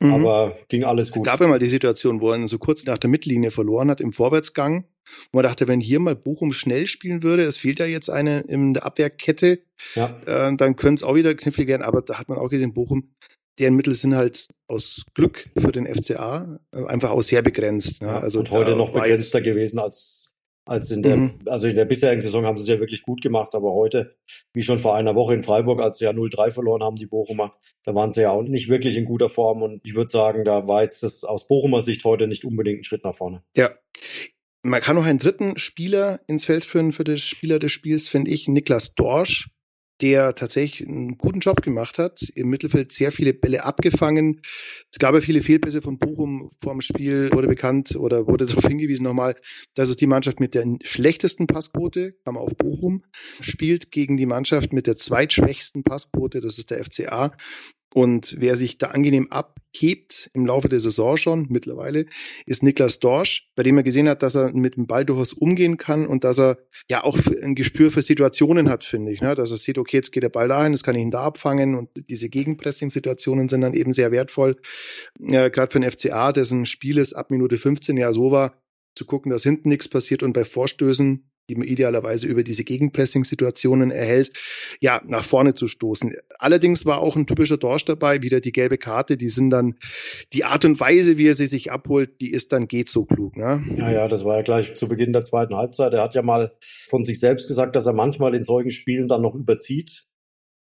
Mhm. 0.00 0.12
Aber 0.12 0.56
ging 0.68 0.84
alles 0.84 1.10
gut. 1.10 1.26
Es 1.26 1.32
gab 1.32 1.40
ja 1.40 1.48
mal 1.48 1.58
die 1.58 1.68
Situation, 1.68 2.20
wo 2.20 2.30
er 2.30 2.46
so 2.46 2.58
kurz 2.58 2.84
nach 2.84 2.98
der 2.98 3.10
Mittellinie 3.10 3.50
verloren 3.50 3.90
hat 3.90 4.00
im 4.00 4.12
Vorwärtsgang. 4.12 4.84
Wo 5.32 5.38
man 5.38 5.44
dachte, 5.44 5.68
wenn 5.68 5.80
hier 5.80 6.00
mal 6.00 6.16
Bochum 6.16 6.52
schnell 6.52 6.86
spielen 6.86 7.22
würde, 7.22 7.44
es 7.44 7.58
fehlt 7.58 7.78
ja 7.78 7.86
jetzt 7.86 8.10
eine 8.10 8.40
in 8.40 8.74
der 8.74 8.84
Abwehrkette, 8.84 9.60
ja. 9.94 10.20
äh, 10.26 10.56
dann 10.56 10.76
könnte 10.76 11.00
es 11.00 11.02
auch 11.02 11.14
wieder 11.14 11.34
knifflig 11.34 11.68
werden. 11.68 11.82
Aber 11.82 12.02
da 12.02 12.18
hat 12.18 12.28
man 12.28 12.38
auch 12.38 12.48
gesehen, 12.48 12.74
Bochum, 12.74 13.10
deren 13.58 13.74
Mittel 13.74 13.94
sind 13.94 14.14
halt 14.14 14.48
aus 14.68 15.04
Glück 15.14 15.48
für 15.56 15.72
den 15.72 15.86
FCA 15.86 16.60
äh, 16.72 16.84
einfach 16.86 17.10
auch 17.10 17.22
sehr 17.22 17.42
begrenzt. 17.42 18.02
Ne? 18.02 18.08
Ja, 18.08 18.20
also 18.20 18.38
und 18.40 18.50
heute 18.50 18.76
noch 18.76 18.90
begrenzter 18.90 19.40
gewesen 19.40 19.78
als 19.78 20.34
als 20.68 20.90
in 20.90 21.02
der, 21.02 21.16
mhm. 21.16 21.40
also 21.46 21.66
in 21.66 21.76
der 21.76 21.86
bisherigen 21.86 22.20
Saison 22.20 22.44
haben 22.44 22.58
sie 22.58 22.62
es 22.62 22.68
ja 22.68 22.78
wirklich 22.78 23.02
gut 23.02 23.22
gemacht, 23.22 23.54
aber 23.54 23.72
heute, 23.72 24.16
wie 24.52 24.62
schon 24.62 24.78
vor 24.78 24.94
einer 24.94 25.14
Woche 25.14 25.34
in 25.34 25.42
Freiburg, 25.42 25.80
als 25.80 25.98
sie 25.98 26.04
ja 26.04 26.10
0-3 26.10 26.50
verloren 26.50 26.82
haben, 26.82 26.96
die 26.96 27.06
Bochumer, 27.06 27.54
da 27.84 27.94
waren 27.94 28.12
sie 28.12 28.22
ja 28.22 28.32
auch 28.32 28.42
nicht 28.42 28.68
wirklich 28.68 28.96
in 28.96 29.06
guter 29.06 29.30
Form 29.30 29.62
und 29.62 29.80
ich 29.84 29.94
würde 29.94 30.10
sagen, 30.10 30.44
da 30.44 30.66
war 30.66 30.82
jetzt 30.82 31.02
das 31.02 31.24
aus 31.24 31.46
Bochumer 31.46 31.80
Sicht 31.80 32.04
heute 32.04 32.26
nicht 32.26 32.44
unbedingt 32.44 32.80
ein 32.80 32.84
Schritt 32.84 33.02
nach 33.02 33.14
vorne. 33.14 33.42
Ja. 33.56 33.70
Man 34.62 34.80
kann 34.80 34.96
noch 34.96 35.04
einen 35.04 35.18
dritten 35.18 35.56
Spieler 35.56 36.20
ins 36.26 36.44
Feld 36.44 36.64
führen 36.64 36.92
für 36.92 37.04
das 37.04 37.20
Spieler 37.20 37.58
des 37.58 37.72
Spiels, 37.72 38.08
finde 38.08 38.30
ich, 38.30 38.48
Niklas 38.48 38.94
Dorsch 38.94 39.48
der 40.00 40.34
tatsächlich 40.34 40.88
einen 40.88 41.18
guten 41.18 41.40
Job 41.40 41.62
gemacht 41.62 41.98
hat. 41.98 42.22
Im 42.34 42.48
Mittelfeld 42.48 42.92
sehr 42.92 43.10
viele 43.10 43.34
Bälle 43.34 43.64
abgefangen. 43.64 44.40
Es 44.92 44.98
gab 44.98 45.14
ja 45.14 45.20
viele 45.20 45.40
Fehlpässe 45.40 45.82
von 45.82 45.98
Bochum 45.98 46.50
vor 46.60 46.72
dem 46.72 46.80
Spiel, 46.80 47.30
wurde 47.32 47.48
bekannt 47.48 47.96
oder 47.96 48.26
wurde 48.26 48.46
darauf 48.46 48.66
hingewiesen 48.66 49.04
nochmal, 49.04 49.34
dass 49.74 49.88
es 49.88 49.96
die 49.96 50.06
Mannschaft 50.06 50.40
mit 50.40 50.54
der 50.54 50.66
schlechtesten 50.84 51.46
Passquote, 51.46 52.14
kam 52.24 52.36
auf 52.36 52.56
Bochum, 52.56 53.04
spielt 53.40 53.90
gegen 53.90 54.16
die 54.16 54.26
Mannschaft 54.26 54.72
mit 54.72 54.86
der 54.86 54.96
zweitschwächsten 54.96 55.82
Passquote, 55.82 56.40
das 56.40 56.58
ist 56.58 56.70
der 56.70 56.84
FCA. 56.84 57.32
Und 57.94 58.36
wer 58.38 58.56
sich 58.56 58.78
da 58.78 58.88
angenehm 58.88 59.28
abhebt 59.78 60.30
im 60.34 60.46
Laufe 60.46 60.68
der 60.68 60.80
Saison 60.80 61.16
schon 61.16 61.46
mittlerweile, 61.48 62.06
ist 62.46 62.62
Niklas 62.62 62.98
Dorsch, 62.98 63.48
bei 63.54 63.62
dem 63.62 63.76
er 63.76 63.82
gesehen 63.82 64.08
hat, 64.08 64.22
dass 64.22 64.34
er 64.34 64.52
mit 64.52 64.76
dem 64.76 64.86
Ball 64.86 65.04
durchaus 65.04 65.32
umgehen 65.32 65.76
kann 65.76 66.06
und 66.06 66.24
dass 66.24 66.38
er 66.38 66.58
ja 66.90 67.04
auch 67.04 67.18
ein 67.42 67.54
Gespür 67.54 67.90
für 67.90 68.02
Situationen 68.02 68.68
hat, 68.68 68.84
finde 68.84 69.12
ich. 69.12 69.20
Ne? 69.20 69.34
Dass 69.34 69.50
er 69.50 69.56
sieht, 69.56 69.78
okay, 69.78 69.98
jetzt 69.98 70.12
geht 70.12 70.22
der 70.22 70.28
Ball 70.28 70.48
dahin, 70.48 70.72
das 70.72 70.82
kann 70.82 70.96
ich 70.96 71.02
ihn 71.02 71.10
da 71.10 71.22
abfangen 71.22 71.74
und 71.74 71.90
diese 72.08 72.28
Gegenpressing-Situationen 72.28 73.48
sind 73.48 73.60
dann 73.60 73.74
eben 73.74 73.92
sehr 73.92 74.10
wertvoll. 74.10 74.56
Ja, 75.18 75.48
Gerade 75.48 75.72
für 75.72 75.80
den 75.80 75.90
FCA, 75.90 76.32
dessen 76.32 76.66
Spiel 76.66 76.98
ist 76.98 77.14
ab 77.14 77.30
Minute 77.30 77.56
15 77.56 77.96
ja 77.96 78.12
so 78.12 78.30
war, 78.32 78.60
zu 78.94 79.04
gucken, 79.04 79.30
dass 79.30 79.44
hinten 79.44 79.68
nichts 79.68 79.88
passiert 79.88 80.22
und 80.22 80.32
bei 80.32 80.44
Vorstößen 80.44 81.30
die 81.48 81.54
man 81.54 81.66
idealerweise 81.66 82.26
über 82.26 82.42
diese 82.42 82.64
Gegenpressing-Situationen 82.64 83.90
erhält, 83.90 84.32
ja, 84.80 85.00
nach 85.06 85.24
vorne 85.24 85.54
zu 85.54 85.66
stoßen. 85.66 86.14
Allerdings 86.38 86.86
war 86.86 86.98
auch 86.98 87.16
ein 87.16 87.26
typischer 87.26 87.56
Dorsch 87.56 87.84
dabei, 87.84 88.22
wieder 88.22 88.40
die 88.40 88.52
gelbe 88.52 88.78
Karte, 88.78 89.16
die 89.16 89.28
sind 89.28 89.50
dann, 89.50 89.76
die 90.32 90.44
Art 90.44 90.64
und 90.64 90.78
Weise, 90.80 91.18
wie 91.18 91.28
er 91.28 91.34
sie 91.34 91.46
sich 91.46 91.72
abholt, 91.72 92.20
die 92.20 92.30
ist 92.30 92.52
dann 92.52 92.68
geht 92.68 92.88
so 92.88 93.04
klug, 93.04 93.36
ne? 93.36 93.64
Ja, 93.76 93.90
ja, 93.90 94.08
das 94.08 94.24
war 94.24 94.36
ja 94.36 94.42
gleich 94.42 94.74
zu 94.74 94.88
Beginn 94.88 95.12
der 95.12 95.24
zweiten 95.24 95.54
Halbzeit. 95.54 95.92
Er 95.94 96.02
hat 96.02 96.14
ja 96.14 96.22
mal 96.22 96.52
von 96.60 97.04
sich 97.04 97.20
selbst 97.20 97.48
gesagt, 97.48 97.76
dass 97.76 97.86
er 97.86 97.92
manchmal 97.92 98.34
in 98.34 98.42
solchen 98.42 98.70
Spielen 98.70 99.08
dann 99.08 99.22
noch 99.22 99.34
überzieht. 99.34 100.07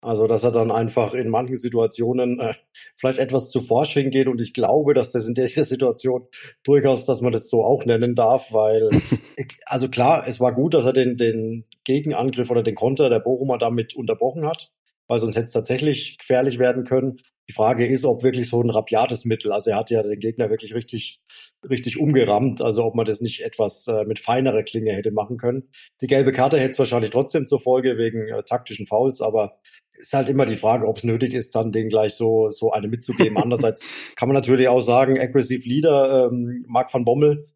Also, 0.05 0.27
dass 0.27 0.45
er 0.45 0.53
dann 0.53 0.71
einfach 0.71 1.15
in 1.15 1.31
manchen 1.31 1.57
Situationen 1.57 2.39
äh, 2.39 2.53
vielleicht 2.95 3.19
etwas 3.19 3.49
zu 3.49 3.61
forsch 3.61 3.95
hingeht. 3.95 4.29
Und 4.29 4.39
ich 4.39 4.53
glaube, 4.53 4.93
dass 4.93 5.13
das 5.13 5.27
in 5.27 5.35
dieser 5.35 5.65
Situation 5.65 6.27
durchaus, 6.63 7.07
dass 7.07 7.23
man 7.23 7.33
das 7.33 7.49
so 7.49 7.65
auch 7.65 7.87
nennen 7.87 8.15
darf, 8.15 8.53
weil, 8.53 8.91
also 9.65 9.89
klar, 9.89 10.25
es 10.29 10.41
war 10.41 10.55
gut, 10.55 10.75
dass 10.75 10.85
er 10.85 10.93
den, 10.93 11.17
den 11.17 11.65
Gegenangriff 11.85 12.51
oder 12.51 12.63
den 12.63 12.75
Konter 12.75 13.09
der 13.09 13.21
Bochumer 13.21 13.57
damit 13.57 13.97
unterbrochen 13.97 14.47
hat 14.47 14.71
weil 15.09 15.19
sonst 15.19 15.37
hätte 15.37 15.45
es 15.45 15.53
tatsächlich 15.53 16.19
gefährlich 16.19 16.59
werden 16.59 16.85
können. 16.85 17.19
Die 17.49 17.53
Frage 17.53 17.87
ist, 17.87 18.07
ob 18.07 18.23
wirklich 18.23 18.49
so 18.49 18.63
ein 18.63 18.71
rabiates 18.71 19.27
Mittel, 19.27 19.53
also 19.53 19.71
er 19.71 19.77
hat 19.77 19.91
ja 19.91 20.03
den 20.03 20.19
Gegner 20.19 20.49
wirklich 20.49 20.75
richtig, 20.75 21.21
richtig 21.69 22.01
umgerammt, 22.01 22.63
also 22.63 22.85
ob 22.85 22.95
man 22.95 23.05
das 23.05 23.21
nicht 23.21 23.43
etwas 23.43 23.87
äh, 23.87 24.05
mit 24.05 24.19
feinerer 24.19 24.63
Klinge 24.63 24.93
hätte 24.93 25.11
machen 25.11 25.37
können. 25.37 25.69
Die 26.01 26.07
gelbe 26.07 26.33
Karte 26.33 26.59
hätte 26.59 26.71
es 26.71 26.79
wahrscheinlich 26.79 27.11
trotzdem 27.11 27.47
zur 27.47 27.59
Folge 27.59 27.99
wegen 27.99 28.29
äh, 28.29 28.43
taktischen 28.45 28.87
Fouls, 28.87 29.21
aber 29.21 29.61
ist 29.91 30.15
halt 30.15 30.29
immer 30.29 30.47
die 30.47 30.55
Frage, 30.55 30.89
ob 30.89 30.97
es 30.97 31.05
nötig 31.05 31.35
ist, 31.35 31.55
dann 31.55 31.71
den 31.71 31.89
gleich 31.89 32.15
so, 32.15 32.49
so 32.49 32.73
eine 32.73 32.89
mitzugeben. 32.89 33.37
Andererseits 33.37 33.83
kann 34.17 34.29
man 34.29 34.35
natürlich 34.35 34.69
auch 34.69 34.81
sagen, 34.81 35.21
Aggressive 35.21 35.69
Leader, 35.69 36.31
ähm, 36.33 36.65
Marc 36.67 36.93
van 36.93 37.05
Bommel, 37.05 37.47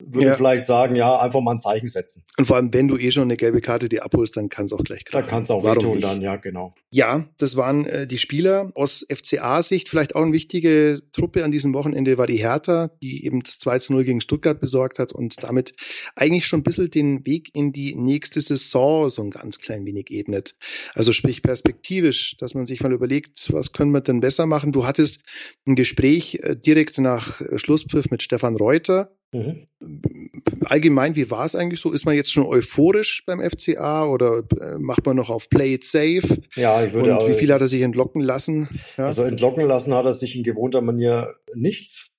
würde 0.00 0.28
ja. 0.28 0.34
vielleicht 0.34 0.64
sagen, 0.64 0.96
ja, 0.96 1.18
einfach 1.18 1.40
mal 1.40 1.52
ein 1.52 1.60
Zeichen 1.60 1.88
setzen. 1.88 2.24
Und 2.38 2.46
vor 2.46 2.56
allem, 2.56 2.72
wenn 2.72 2.88
du 2.88 2.96
eh 2.96 3.10
schon 3.10 3.24
eine 3.24 3.36
gelbe 3.36 3.60
Karte 3.60 3.88
dir 3.88 4.04
abholst, 4.04 4.36
dann 4.36 4.48
kann 4.48 4.66
es 4.66 4.72
auch 4.72 4.82
gleich 4.82 5.04
Da 5.10 5.22
kann 5.22 5.42
es 5.42 5.50
auch 5.50 5.64
wehtun 5.64 6.00
dann, 6.00 6.20
ja, 6.20 6.36
genau. 6.36 6.72
Ja, 6.90 7.24
das 7.38 7.56
waren 7.56 7.86
äh, 7.86 8.06
die 8.06 8.18
Spieler. 8.18 8.72
Aus 8.74 9.06
FCA-Sicht 9.08 9.88
vielleicht 9.88 10.14
auch 10.14 10.22
eine 10.22 10.32
wichtige 10.32 11.02
Truppe 11.12 11.44
an 11.44 11.52
diesem 11.52 11.74
Wochenende 11.74 12.18
war 12.18 12.26
die 12.26 12.38
Hertha, 12.38 12.90
die 13.02 13.24
eben 13.24 13.40
das 13.40 13.58
2 13.58 13.78
zu 13.78 13.92
0 13.92 14.04
gegen 14.04 14.20
Stuttgart 14.20 14.60
besorgt 14.60 14.98
hat 14.98 15.12
und 15.12 15.42
damit 15.42 15.74
eigentlich 16.16 16.46
schon 16.46 16.60
ein 16.60 16.64
bisschen 16.64 16.90
den 16.90 17.26
Weg 17.26 17.50
in 17.54 17.72
die 17.72 17.94
nächste 17.94 18.40
Saison 18.40 19.08
so 19.08 19.22
ein 19.22 19.30
ganz 19.30 19.58
klein 19.58 19.84
wenig 19.84 20.10
ebnet. 20.10 20.56
Also 20.94 21.12
sprich 21.12 21.42
perspektivisch, 21.42 22.36
dass 22.38 22.54
man 22.54 22.66
sich 22.66 22.82
mal 22.82 22.92
überlegt, 22.92 23.52
was 23.52 23.72
können 23.72 23.92
wir 23.92 24.00
denn 24.00 24.20
besser 24.20 24.46
machen? 24.46 24.72
Du 24.72 24.86
hattest 24.86 25.22
ein 25.66 25.74
Gespräch 25.74 26.40
äh, 26.42 26.56
direkt 26.56 26.98
nach 26.98 27.40
äh, 27.40 27.58
Schlusspfiff 27.58 28.10
mit 28.10 28.22
Stefan 28.22 28.56
Reuter, 28.56 29.12
Mhm. 29.32 29.68
Allgemein, 30.64 31.14
wie 31.14 31.30
war 31.30 31.44
es 31.44 31.54
eigentlich 31.54 31.80
so? 31.80 31.92
Ist 31.92 32.04
man 32.04 32.16
jetzt 32.16 32.32
schon 32.32 32.46
euphorisch 32.46 33.24
beim 33.26 33.40
FCA 33.40 34.06
oder 34.06 34.42
äh, 34.60 34.78
macht 34.78 35.06
man 35.06 35.16
noch 35.16 35.30
auf 35.30 35.48
Play 35.48 35.74
it 35.74 35.84
safe? 35.84 36.42
Ja, 36.56 36.84
ich 36.84 36.92
würde 36.92 37.16
Und 37.16 37.28
wie 37.28 37.34
viel 37.34 37.52
hat 37.52 37.60
er 37.60 37.68
sich 37.68 37.82
entlocken 37.82 38.22
lassen? 38.22 38.68
Ja? 38.96 39.06
Also 39.06 39.22
entlocken 39.22 39.64
lassen 39.64 39.94
hat 39.94 40.04
er 40.04 40.14
sich 40.14 40.36
in 40.36 40.42
gewohnter 40.42 40.80
Manier 40.80 41.34
nichts 41.54 42.10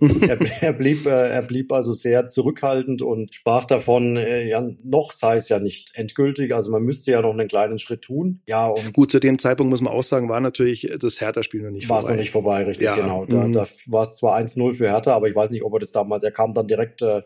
er, 0.00 0.38
er, 0.62 0.72
blieb, 0.72 1.06
äh, 1.06 1.28
er 1.30 1.42
blieb 1.42 1.72
also 1.72 1.92
sehr 1.92 2.26
zurückhaltend 2.26 3.02
und 3.02 3.34
sprach 3.34 3.64
davon, 3.64 4.16
äh, 4.16 4.48
ja, 4.48 4.66
noch 4.84 5.12
sei 5.12 5.36
es 5.36 5.48
ja 5.48 5.58
nicht 5.58 5.92
endgültig, 5.94 6.54
also 6.54 6.70
man 6.70 6.82
müsste 6.82 7.12
ja 7.12 7.22
noch 7.22 7.32
einen 7.32 7.48
kleinen 7.48 7.78
Schritt 7.78 8.02
tun. 8.02 8.40
Ja, 8.46 8.66
und 8.66 8.92
Gut, 8.92 9.10
zu 9.10 9.20
dem 9.20 9.38
Zeitpunkt 9.38 9.70
muss 9.70 9.80
man 9.80 9.92
auch 9.92 10.02
sagen, 10.02 10.28
war 10.28 10.40
natürlich 10.40 10.90
das 11.00 11.20
Hertha-Spiel 11.20 11.62
noch 11.62 11.70
nicht 11.70 11.88
war 11.88 12.00
vorbei. 12.00 12.08
War 12.08 12.10
es 12.10 12.16
noch 12.16 12.22
nicht 12.22 12.30
vorbei, 12.30 12.64
richtig, 12.64 12.86
ja. 12.86 12.96
genau. 12.96 13.24
Da, 13.24 13.46
mhm. 13.46 13.52
da 13.52 13.66
war 13.86 14.02
es 14.02 14.16
zwar 14.16 14.36
1-0 14.36 14.74
für 14.74 14.88
Hertha, 14.88 15.14
aber 15.14 15.28
ich 15.28 15.36
weiß 15.36 15.50
nicht, 15.50 15.62
ob 15.62 15.72
er 15.72 15.78
das 15.80 15.92
damals, 15.92 16.24
er 16.24 16.32
kam 16.32 16.54
dann 16.54 16.66
direkt 16.66 17.02
äh, 17.02 17.22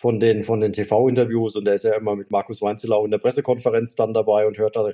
von 0.00 0.18
den, 0.18 0.40
von 0.40 0.62
den 0.62 0.72
TV-Interviews 0.72 1.56
und 1.56 1.68
er 1.68 1.74
ist 1.74 1.84
ja 1.84 1.94
immer 1.94 2.16
mit 2.16 2.30
Markus 2.30 2.62
Weinzelau 2.62 3.04
in 3.04 3.10
der 3.10 3.18
Pressekonferenz 3.18 3.96
dann 3.96 4.14
dabei 4.14 4.46
und 4.46 4.56
hört 4.56 4.74
da 4.74 4.92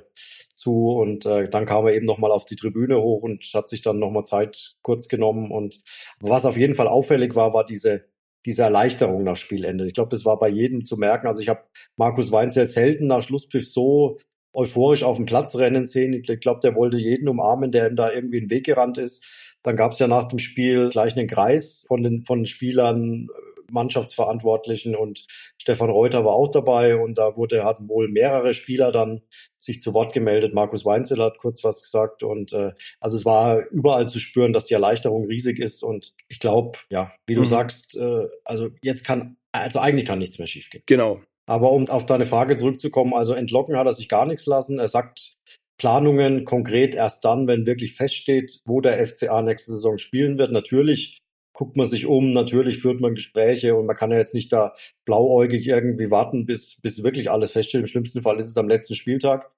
zu 0.53 0.89
und 0.89 1.25
äh, 1.25 1.47
dann 1.47 1.65
kam 1.65 1.87
er 1.87 1.93
eben 1.93 2.05
nochmal 2.05 2.29
auf 2.29 2.43
die 2.43 2.57
Tribüne 2.57 3.01
hoch 3.01 3.21
und 3.21 3.41
hat 3.53 3.69
sich 3.69 3.81
dann 3.81 3.99
nochmal 3.99 4.25
Zeit 4.25 4.75
kurz 4.81 5.07
genommen 5.07 5.49
und 5.49 5.81
was 6.19 6.45
auf 6.45 6.57
jeden 6.57 6.75
Fall 6.75 6.89
auffällig 6.89 7.37
war, 7.37 7.53
war 7.53 7.65
diese 7.65 8.03
diese 8.45 8.63
Erleichterung 8.63 9.23
nach 9.23 9.37
Spielende. 9.37 9.85
Ich 9.85 9.93
glaube, 9.93 10.09
das 10.09 10.25
war 10.25 10.39
bei 10.39 10.47
jedem 10.47 10.85
zu 10.85 10.95
merken. 10.95 11.27
Also 11.27 11.41
ich 11.41 11.49
habe 11.49 11.63
Markus 11.97 12.31
Weinz 12.31 12.55
ja 12.55 12.65
selten 12.65 13.07
nach 13.07 13.21
Schlusspfiff 13.21 13.67
so 13.67 14.19
euphorisch 14.53 15.03
auf 15.03 15.17
dem 15.17 15.25
Platz 15.25 15.55
rennen 15.55 15.85
sehen. 15.85 16.13
Ich 16.13 16.39
glaube, 16.39 16.59
der 16.61 16.75
wollte 16.75 16.97
jeden 16.97 17.27
umarmen, 17.27 17.71
der 17.71 17.89
ihm 17.89 17.97
da 17.97 18.11
irgendwie 18.11 18.39
den 18.39 18.49
Weg 18.49 18.65
gerannt 18.65 18.97
ist. 18.97 19.57
Dann 19.63 19.75
gab 19.75 19.91
es 19.91 19.99
ja 19.99 20.07
nach 20.07 20.29
dem 20.29 20.39
Spiel 20.39 20.89
gleich 20.89 21.17
einen 21.17 21.27
Kreis 21.27 21.83
von 21.87 22.03
den, 22.03 22.23
von 22.23 22.39
den 22.39 22.45
Spielern 22.45 23.27
Mannschaftsverantwortlichen 23.71 24.95
und 24.95 25.25
Stefan 25.61 25.89
Reuter 25.89 26.25
war 26.25 26.33
auch 26.33 26.49
dabei 26.49 26.95
und 26.95 27.17
da 27.17 27.35
wurde, 27.35 27.63
hatten 27.63 27.89
wohl 27.89 28.07
mehrere 28.09 28.53
Spieler 28.53 28.91
dann 28.91 29.21
sich 29.57 29.81
zu 29.81 29.93
Wort 29.93 30.13
gemeldet. 30.13 30.53
Markus 30.53 30.85
Weinzel 30.85 31.21
hat 31.21 31.37
kurz 31.39 31.63
was 31.63 31.81
gesagt 31.81 32.23
und 32.23 32.53
äh, 32.53 32.71
also 32.99 33.17
es 33.17 33.25
war 33.25 33.67
überall 33.69 34.07
zu 34.07 34.19
spüren, 34.19 34.53
dass 34.53 34.65
die 34.65 34.73
Erleichterung 34.73 35.25
riesig 35.25 35.59
ist 35.59 35.83
und 35.83 36.13
ich 36.29 36.39
glaube, 36.39 36.79
ja, 36.89 37.11
wie 37.27 37.35
du 37.35 37.41
mhm. 37.41 37.45
sagst, 37.45 37.97
äh, 37.97 38.27
also 38.45 38.69
jetzt 38.81 39.05
kann, 39.05 39.37
also 39.51 39.79
eigentlich 39.79 40.05
kann 40.05 40.19
nichts 40.19 40.39
mehr 40.39 40.47
schiefgehen. 40.47 40.83
Genau. 40.85 41.21
Aber 41.49 41.71
um 41.71 41.87
auf 41.89 42.05
deine 42.05 42.25
Frage 42.25 42.57
zurückzukommen, 42.57 43.13
also 43.13 43.33
entlocken 43.33 43.77
hat 43.77 43.87
er 43.87 43.93
sich 43.93 44.09
gar 44.09 44.25
nichts 44.25 44.45
lassen. 44.45 44.79
Er 44.79 44.89
sagt, 44.89 45.37
Planungen 45.77 46.43
konkret 46.43 46.95
erst 46.95 47.23
dann, 47.23 47.47
wenn 47.47 47.67
wirklich 47.67 47.93
feststeht, 47.93 48.61
wo 48.65 48.81
der 48.81 49.05
FCA 49.05 49.41
nächste 49.41 49.71
Saison 49.71 49.97
spielen 49.97 50.37
wird. 50.37 50.51
Natürlich 50.51 51.19
guckt 51.57 51.75
man 51.75 51.87
sich 51.87 52.05
um, 52.05 52.29
natürlich 52.29 52.77
führt 52.77 53.01
man 53.01 53.15
Gespräche 53.15 53.75
und 53.75 53.87
man 53.87 53.95
kann 53.95 54.11
ja 54.11 54.17
jetzt 54.17 54.35
nicht 54.35 54.53
da 54.53 54.75
blauäugig 55.05 55.65
irgendwie 55.67 56.11
warten, 56.11 56.45
bis, 56.45 56.79
bis 56.81 57.03
wirklich 57.03 57.31
alles 57.31 57.51
feststeht. 57.51 57.81
Im 57.81 57.87
schlimmsten 57.87 58.21
Fall 58.21 58.37
ist 58.37 58.47
es 58.47 58.57
am 58.57 58.69
letzten 58.69 58.93
Spieltag 58.93 59.51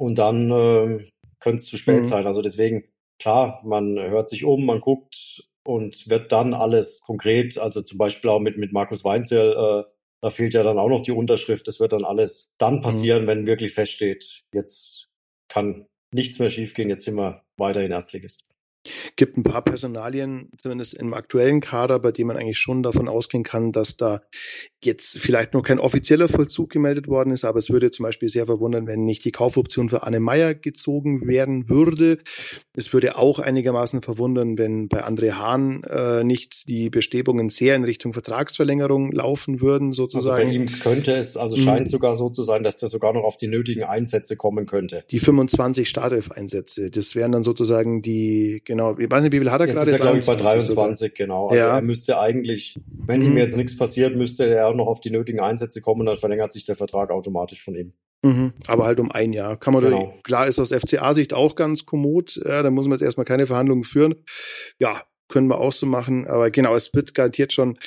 und 0.00 0.18
dann 0.18 0.50
äh, 0.50 1.06
könnte 1.38 1.62
es 1.62 1.66
zu 1.66 1.76
spät 1.76 2.00
mhm. 2.00 2.04
sein. 2.06 2.26
Also 2.26 2.42
deswegen, 2.42 2.88
klar, 3.20 3.62
man 3.64 3.96
hört 4.00 4.28
sich 4.28 4.44
um, 4.44 4.66
man 4.66 4.80
guckt 4.80 5.48
und 5.64 6.10
wird 6.10 6.32
dann 6.32 6.54
alles 6.54 7.02
konkret, 7.02 7.56
also 7.56 7.82
zum 7.82 7.98
Beispiel 7.98 8.30
auch 8.30 8.40
mit, 8.40 8.58
mit 8.58 8.72
Markus 8.72 9.04
Weinzel, 9.04 9.52
äh, 9.52 9.84
da 10.20 10.30
fehlt 10.30 10.54
ja 10.54 10.64
dann 10.64 10.80
auch 10.80 10.88
noch 10.88 11.02
die 11.02 11.12
Unterschrift. 11.12 11.68
Das 11.68 11.78
wird 11.78 11.92
dann 11.92 12.04
alles 12.04 12.50
dann 12.58 12.78
mhm. 12.78 12.80
passieren, 12.80 13.22
mhm. 13.22 13.26
wenn 13.28 13.46
wirklich 13.46 13.74
feststeht, 13.74 14.42
jetzt 14.52 15.06
kann 15.48 15.86
nichts 16.12 16.40
mehr 16.40 16.50
schiefgehen, 16.50 16.90
jetzt 16.90 17.04
sind 17.04 17.14
wir 17.14 17.44
weiterhin 17.56 17.92
Erstligist 17.92 18.57
gibt 19.16 19.36
ein 19.36 19.42
paar 19.42 19.62
Personalien, 19.62 20.50
zumindest 20.60 20.94
im 20.94 21.14
aktuellen 21.14 21.60
Kader, 21.60 21.98
bei 21.98 22.12
denen 22.12 22.28
man 22.28 22.36
eigentlich 22.36 22.58
schon 22.58 22.82
davon 22.82 23.08
ausgehen 23.08 23.44
kann, 23.44 23.72
dass 23.72 23.96
da 23.96 24.20
jetzt 24.82 25.18
vielleicht 25.18 25.54
noch 25.54 25.62
kein 25.62 25.78
offizieller 25.78 26.28
Vollzug 26.28 26.70
gemeldet 26.70 27.08
worden 27.08 27.32
ist, 27.32 27.44
aber 27.44 27.58
es 27.58 27.70
würde 27.70 27.90
zum 27.90 28.04
Beispiel 28.04 28.28
sehr 28.28 28.46
verwundern, 28.46 28.86
wenn 28.86 29.04
nicht 29.04 29.24
die 29.24 29.32
Kaufoption 29.32 29.88
für 29.88 30.04
Anne 30.04 30.20
Meyer 30.20 30.54
gezogen 30.54 31.26
werden 31.26 31.68
würde. 31.68 32.18
Es 32.74 32.92
würde 32.92 33.18
auch 33.18 33.40
einigermaßen 33.40 34.02
verwundern, 34.02 34.56
wenn 34.56 34.88
bei 34.88 35.04
André 35.04 35.32
Hahn 35.32 35.82
äh, 35.84 36.22
nicht 36.22 36.68
die 36.68 36.90
Bestrebungen 36.90 37.50
sehr 37.50 37.74
in 37.74 37.84
Richtung 37.84 38.12
Vertragsverlängerung 38.12 39.10
laufen 39.10 39.60
würden, 39.60 39.92
sozusagen. 39.92 40.46
Also 40.46 40.58
bei 40.58 40.64
ihm 40.64 40.80
könnte 40.80 41.12
es, 41.14 41.36
also 41.36 41.56
scheint 41.56 41.86
mhm. 41.88 41.90
sogar 41.90 42.14
so 42.14 42.30
zu 42.30 42.44
sein, 42.44 42.62
dass 42.62 42.78
der 42.78 42.88
sogar 42.88 43.12
noch 43.12 43.24
auf 43.24 43.36
die 43.36 43.48
nötigen 43.48 43.82
Einsätze 43.82 44.36
kommen 44.36 44.66
könnte. 44.66 45.04
Die 45.10 45.18
25 45.18 45.88
Startelf-Einsätze, 45.88 46.90
das 46.90 47.14
wären 47.16 47.32
dann 47.32 47.42
sozusagen 47.42 48.00
die, 48.02 48.62
genau, 48.68 48.96
ich 48.96 49.10
weiß 49.10 49.22
nicht, 49.22 49.32
wie 49.32 49.38
viel 49.40 49.50
hat 49.50 49.60
er 49.60 49.66
jetzt 49.66 49.74
gerade? 49.74 49.90
Ist 49.90 49.94
er, 49.94 49.98
glaube 49.98 50.18
ich, 50.18 50.26
bei 50.26 50.36
23, 50.36 50.98
sogar. 50.98 51.16
genau. 51.16 51.48
Also 51.48 51.64
ja. 51.64 51.76
er 51.76 51.82
müsste 51.82 52.20
eigentlich, 52.20 52.78
wenn 52.86 53.20
mhm. 53.20 53.26
ihm 53.26 53.38
jetzt 53.38 53.56
nichts 53.56 53.76
passiert, 53.76 54.14
müsste 54.16 54.48
er 54.48 54.68
auch 54.68 54.74
noch 54.74 54.86
auf 54.86 55.00
die 55.00 55.10
nötigen 55.10 55.40
Einsätze 55.40 55.80
kommen 55.80 56.00
und 56.00 56.06
dann 56.06 56.16
verlängert 56.16 56.52
sich 56.52 56.64
der 56.64 56.76
Vertrag 56.76 57.10
automatisch 57.10 57.64
von 57.64 57.74
ihm. 57.74 57.92
Mhm, 58.22 58.52
aber 58.66 58.84
halt 58.84 59.00
um 59.00 59.10
ein 59.10 59.32
Jahr. 59.32 59.56
Kann 59.56 59.74
man 59.74 59.82
genau. 59.82 60.12
klar 60.24 60.46
ist 60.46 60.58
aus 60.58 60.70
FCA-Sicht 60.70 61.34
auch 61.34 61.54
ganz 61.54 61.86
kommod. 61.86 62.40
Ja, 62.44 62.62
da 62.62 62.70
muss 62.70 62.86
man 62.86 62.92
jetzt 62.98 63.02
erstmal 63.02 63.24
keine 63.24 63.46
Verhandlungen 63.46 63.84
führen. 63.84 64.16
Ja, 64.78 65.02
können 65.28 65.48
wir 65.48 65.58
auch 65.58 65.72
so 65.72 65.86
machen. 65.86 66.26
Aber 66.26 66.50
genau, 66.50 66.74
es 66.74 66.92
wird 66.94 67.14
garantiert 67.14 67.52
schon 67.52 67.78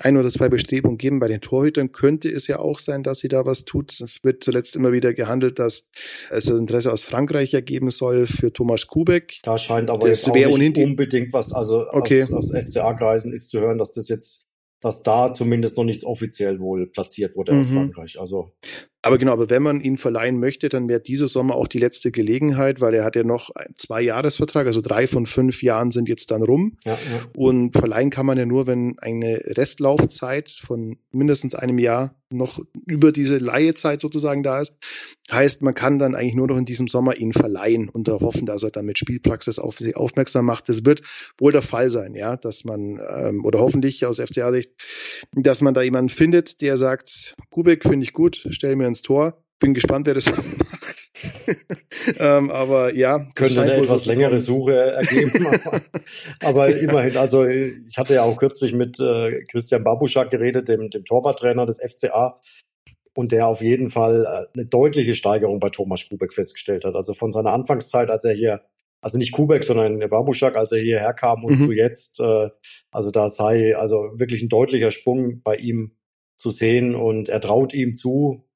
ein 0.00 0.16
oder 0.16 0.30
zwei 0.30 0.48
Bestrebungen 0.48 0.98
geben. 0.98 1.20
Bei 1.20 1.28
den 1.28 1.40
Torhütern 1.40 1.92
könnte 1.92 2.28
es 2.28 2.46
ja 2.46 2.58
auch 2.58 2.78
sein, 2.78 3.02
dass 3.02 3.18
sie 3.18 3.28
da 3.28 3.46
was 3.46 3.64
tut. 3.64 4.00
Es 4.00 4.22
wird 4.22 4.44
zuletzt 4.44 4.76
immer 4.76 4.92
wieder 4.92 5.14
gehandelt, 5.14 5.58
dass 5.58 5.88
es 6.30 6.44
das 6.44 6.58
Interesse 6.58 6.92
aus 6.92 7.04
Frankreich 7.04 7.54
ergeben 7.54 7.90
soll 7.90 8.26
für 8.26 8.52
Thomas 8.52 8.86
Kubek. 8.86 9.38
Da 9.42 9.58
scheint 9.58 9.90
aber 9.90 10.08
das 10.08 10.26
jetzt 10.26 10.46
auch 10.46 10.58
nicht 10.58 10.78
unbedingt 10.78 11.32
was, 11.32 11.52
also 11.52 11.86
okay. 11.90 12.24
aus, 12.24 12.32
aus 12.32 12.52
FCA-Kreisen 12.52 13.32
ist 13.32 13.50
zu 13.50 13.60
hören, 13.60 13.78
dass 13.78 13.92
das 13.92 14.08
jetzt 14.08 14.48
dass 14.80 15.02
da 15.02 15.32
zumindest 15.32 15.76
noch 15.76 15.84
nichts 15.84 16.04
offiziell 16.04 16.60
wohl 16.60 16.86
platziert 16.86 17.34
wurde 17.36 17.52
mhm. 17.52 17.60
aus 17.60 17.70
Frankreich. 17.70 18.20
Also 18.20 18.52
Aber 19.08 19.16
genau, 19.16 19.32
aber 19.32 19.48
wenn 19.48 19.62
man 19.62 19.80
ihn 19.80 19.96
verleihen 19.96 20.38
möchte, 20.38 20.68
dann 20.68 20.86
wäre 20.86 21.00
dieser 21.00 21.28
Sommer 21.28 21.54
auch 21.54 21.66
die 21.66 21.78
letzte 21.78 22.10
Gelegenheit, 22.10 22.82
weil 22.82 22.92
er 22.92 23.04
hat 23.04 23.16
ja 23.16 23.24
noch 23.24 23.48
einen 23.48 23.74
Zwei-Jahres-Vertrag, 23.74 24.66
also 24.66 24.82
drei 24.82 25.06
von 25.06 25.24
fünf 25.24 25.62
Jahren 25.62 25.90
sind 25.90 26.10
jetzt 26.10 26.30
dann 26.30 26.42
rum. 26.42 26.76
Ja, 26.84 26.92
ja. 26.92 26.98
Und 27.34 27.72
verleihen 27.72 28.10
kann 28.10 28.26
man 28.26 28.36
ja 28.36 28.44
nur, 28.44 28.66
wenn 28.66 28.98
eine 28.98 29.40
Restlaufzeit 29.46 30.50
von 30.50 30.98
mindestens 31.10 31.54
einem 31.54 31.78
Jahr 31.78 32.18
noch 32.30 32.60
über 32.86 33.12
diese 33.12 33.38
Leihezeit 33.38 34.00
sozusagen 34.00 34.42
da 34.42 34.60
ist. 34.60 34.76
Heißt, 35.30 35.62
man 35.62 35.74
kann 35.74 35.98
dann 35.98 36.14
eigentlich 36.14 36.34
nur 36.34 36.46
noch 36.46 36.56
in 36.56 36.64
diesem 36.64 36.88
Sommer 36.88 37.16
ihn 37.16 37.32
verleihen 37.32 37.88
und 37.88 38.08
hoffen, 38.08 38.46
dass 38.46 38.62
er 38.62 38.70
dann 38.70 38.86
mit 38.86 38.98
Spielpraxis 38.98 39.58
auf 39.58 39.78
sich 39.78 39.96
aufmerksam 39.96 40.44
macht. 40.44 40.68
Das 40.68 40.84
wird 40.84 41.02
wohl 41.38 41.52
der 41.52 41.62
Fall 41.62 41.90
sein, 41.90 42.14
ja, 42.14 42.36
dass 42.36 42.64
man, 42.64 43.00
ähm, 43.08 43.44
oder 43.44 43.60
hoffentlich 43.60 44.04
aus 44.04 44.18
FCA-Sicht, 44.18 44.70
dass 45.32 45.60
man 45.60 45.74
da 45.74 45.82
jemanden 45.82 46.08
findet, 46.08 46.60
der 46.60 46.76
sagt, 46.78 47.34
Kubek 47.50 47.84
finde 47.84 48.04
ich 48.04 48.12
gut, 48.12 48.46
stell 48.50 48.76
mir 48.76 48.86
ins 48.98 49.02
Tor. 49.02 49.42
Bin 49.60 49.74
gespannt, 49.74 50.06
wer 50.06 50.14
das 50.14 50.26
macht. 50.30 52.16
ähm, 52.18 52.50
aber 52.50 52.94
ja. 52.94 53.26
Könnte 53.34 53.62
eine 53.62 53.74
etwas 53.74 54.04
so 54.04 54.10
längere 54.10 54.38
Suche 54.38 54.76
ergeben. 54.76 55.46
aber, 55.64 55.80
aber, 56.42 56.68
immerhin, 56.76 57.16
also 57.16 57.46
ich 57.46 57.96
hatte 57.96 58.14
ja 58.14 58.22
auch 58.22 58.36
kürzlich 58.36 58.72
mit 58.72 59.00
äh, 59.00 59.44
Christian 59.50 59.82
Babuschak 59.82 60.30
geredet, 60.30 60.68
dem, 60.68 60.90
dem 60.90 61.04
Torwarttrainer 61.04 61.66
des 61.66 61.80
FCA, 61.80 62.40
und 63.14 63.32
der 63.32 63.48
auf 63.48 63.62
jeden 63.62 63.90
Fall 63.90 64.24
äh, 64.24 64.56
eine 64.56 64.66
deutliche 64.66 65.14
Steigerung 65.14 65.58
bei 65.58 65.70
Thomas 65.70 66.08
Kubek 66.08 66.32
festgestellt 66.32 66.84
hat. 66.84 66.94
Also 66.94 67.14
von 67.14 67.32
seiner 67.32 67.52
Anfangszeit, 67.52 68.10
als 68.10 68.24
er 68.24 68.34
hier, 68.34 68.62
also 69.00 69.18
nicht 69.18 69.32
Kubek, 69.32 69.64
sondern 69.64 69.98
Babuschak, 70.08 70.54
als 70.54 70.70
er 70.70 70.78
hierher 70.78 71.14
kam 71.14 71.42
und 71.42 71.58
mhm. 71.58 71.66
zu 71.66 71.72
jetzt, 71.72 72.20
äh, 72.20 72.48
also 72.92 73.10
da 73.10 73.26
sei 73.26 73.76
also 73.76 74.10
wirklich 74.14 74.42
ein 74.42 74.48
deutlicher 74.48 74.92
Sprung 74.92 75.42
bei 75.42 75.56
ihm 75.56 75.96
zu 76.36 76.50
sehen 76.50 76.94
und 76.94 77.28
er 77.28 77.40
traut 77.40 77.74
ihm 77.74 77.96
zu, 77.96 78.47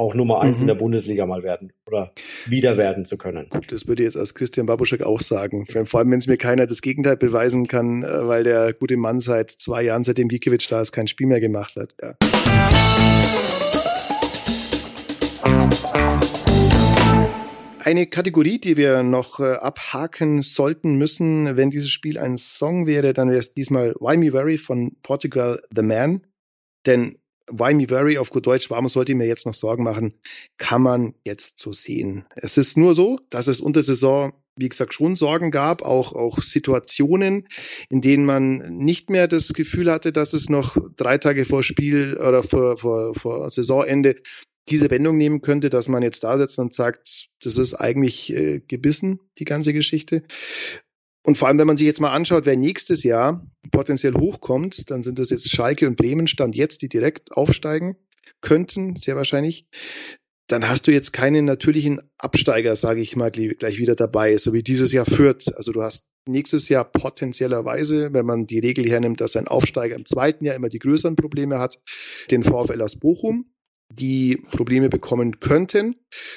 auch 0.00 0.14
Nummer 0.14 0.40
eins 0.40 0.58
mhm. 0.58 0.62
in 0.62 0.66
der 0.68 0.74
Bundesliga 0.74 1.26
mal 1.26 1.42
werden 1.42 1.72
oder 1.86 2.12
wieder 2.46 2.76
werden 2.76 3.04
zu 3.04 3.18
können. 3.18 3.48
Das 3.68 3.86
würde 3.86 4.02
ich 4.02 4.06
jetzt 4.06 4.16
als 4.16 4.34
Christian 4.34 4.66
Babuschek 4.66 5.02
auch 5.02 5.20
sagen. 5.20 5.66
Vor 5.66 6.00
allem, 6.00 6.10
wenn 6.10 6.18
es 6.18 6.26
mir 6.26 6.38
keiner 6.38 6.66
das 6.66 6.80
Gegenteil 6.80 7.16
beweisen 7.16 7.68
kann, 7.68 8.02
äh, 8.02 8.26
weil 8.26 8.42
der 8.42 8.72
gute 8.72 8.96
Mann 8.96 9.20
seit 9.20 9.50
zwei 9.50 9.82
Jahren, 9.82 10.02
seitdem 10.02 10.28
Gikiewicz 10.28 10.66
da 10.68 10.80
ist, 10.80 10.92
kein 10.92 11.06
Spiel 11.06 11.26
mehr 11.26 11.40
gemacht 11.40 11.76
hat. 11.76 11.94
Ja. 12.00 12.16
Eine 17.82 18.06
Kategorie, 18.06 18.58
die 18.58 18.76
wir 18.76 19.02
noch 19.02 19.40
äh, 19.40 19.54
abhaken 19.54 20.42
sollten 20.42 20.96
müssen, 20.96 21.56
wenn 21.56 21.70
dieses 21.70 21.90
Spiel 21.90 22.18
ein 22.18 22.36
Song 22.36 22.86
wäre, 22.86 23.12
dann 23.12 23.28
wäre 23.28 23.40
es 23.40 23.52
diesmal 23.52 23.94
Why 24.00 24.16
Me 24.16 24.30
Very 24.30 24.58
von 24.58 24.96
Portugal 25.02 25.60
The 25.74 25.82
Man. 25.82 26.22
Denn 26.86 27.19
Why 27.50 27.74
Me 27.74 27.88
Very 27.88 28.18
auf 28.18 28.30
gut 28.30 28.46
Deutsch, 28.46 28.70
warum 28.70 28.88
sollte 28.88 29.12
ich 29.12 29.18
mir 29.18 29.26
jetzt 29.26 29.46
noch 29.46 29.54
Sorgen 29.54 29.84
machen, 29.84 30.14
kann 30.58 30.82
man 30.82 31.14
jetzt 31.24 31.58
so 31.58 31.72
sehen. 31.72 32.24
Es 32.36 32.56
ist 32.56 32.76
nur 32.76 32.94
so, 32.94 33.18
dass 33.30 33.48
es 33.48 33.60
unter 33.60 33.82
Saison 33.82 34.32
wie 34.56 34.68
gesagt, 34.68 34.92
schon 34.92 35.16
Sorgen 35.16 35.50
gab, 35.50 35.80
auch, 35.80 36.12
auch 36.12 36.42
Situationen, 36.42 37.48
in 37.88 38.02
denen 38.02 38.26
man 38.26 38.76
nicht 38.76 39.08
mehr 39.08 39.26
das 39.26 39.54
Gefühl 39.54 39.90
hatte, 39.90 40.12
dass 40.12 40.34
es 40.34 40.50
noch 40.50 40.76
drei 40.96 41.16
Tage 41.16 41.46
vor 41.46 41.62
Spiel 41.62 42.18
oder 42.18 42.42
vor, 42.42 42.76
vor, 42.76 43.14
vor 43.14 43.50
Saisonende 43.50 44.16
diese 44.68 44.90
Wendung 44.90 45.16
nehmen 45.16 45.40
könnte, 45.40 45.70
dass 45.70 45.88
man 45.88 46.02
jetzt 46.02 46.22
da 46.24 46.38
sitzt 46.38 46.58
und 46.58 46.74
sagt, 46.74 47.28
das 47.42 47.56
ist 47.56 47.74
eigentlich 47.74 48.32
äh, 48.34 48.60
gebissen, 48.60 49.20
die 49.38 49.44
ganze 49.44 49.72
Geschichte. 49.72 50.22
Und 51.22 51.36
vor 51.36 51.48
allem, 51.48 51.58
wenn 51.58 51.66
man 51.66 51.76
sich 51.76 51.86
jetzt 51.86 52.00
mal 52.00 52.12
anschaut, 52.12 52.46
wer 52.46 52.56
nächstes 52.56 53.02
Jahr 53.02 53.46
potenziell 53.70 54.14
hochkommt, 54.14 54.90
dann 54.90 55.02
sind 55.02 55.18
das 55.18 55.30
jetzt 55.30 55.50
Schalke 55.50 55.86
und 55.86 55.96
Bremen 55.96 56.26
Stand 56.26 56.56
jetzt, 56.56 56.82
die 56.82 56.88
direkt 56.88 57.32
aufsteigen 57.36 57.96
könnten, 58.40 58.96
sehr 58.96 59.16
wahrscheinlich. 59.16 59.66
Dann 60.46 60.68
hast 60.68 60.86
du 60.86 60.92
jetzt 60.92 61.12
keinen 61.12 61.44
natürlichen 61.44 62.00
Absteiger, 62.18 62.74
sage 62.74 63.00
ich 63.00 63.16
mal, 63.16 63.30
gleich 63.30 63.78
wieder 63.78 63.94
dabei, 63.94 64.36
so 64.36 64.52
wie 64.52 64.62
dieses 64.62 64.92
Jahr 64.92 65.04
führt. 65.04 65.54
Also 65.56 65.72
du 65.72 65.82
hast 65.82 66.06
nächstes 66.26 66.68
Jahr 66.68 66.84
potenziellerweise, 66.84 68.12
wenn 68.12 68.26
man 68.26 68.46
die 68.46 68.58
Regel 68.58 68.88
hernimmt, 68.88 69.20
dass 69.20 69.36
ein 69.36 69.46
Aufsteiger 69.46 69.96
im 69.96 70.06
zweiten 70.06 70.44
Jahr 70.44 70.56
immer 70.56 70.68
die 70.68 70.78
größeren 70.78 71.16
Probleme 71.16 71.58
hat, 71.58 71.80
den 72.30 72.42
VfL 72.42 72.82
aus 72.82 72.98
Bochum 72.98 73.52
die 73.90 74.42
Probleme 74.50 74.88
bekommen 74.88 75.40
könnten. 75.40 75.96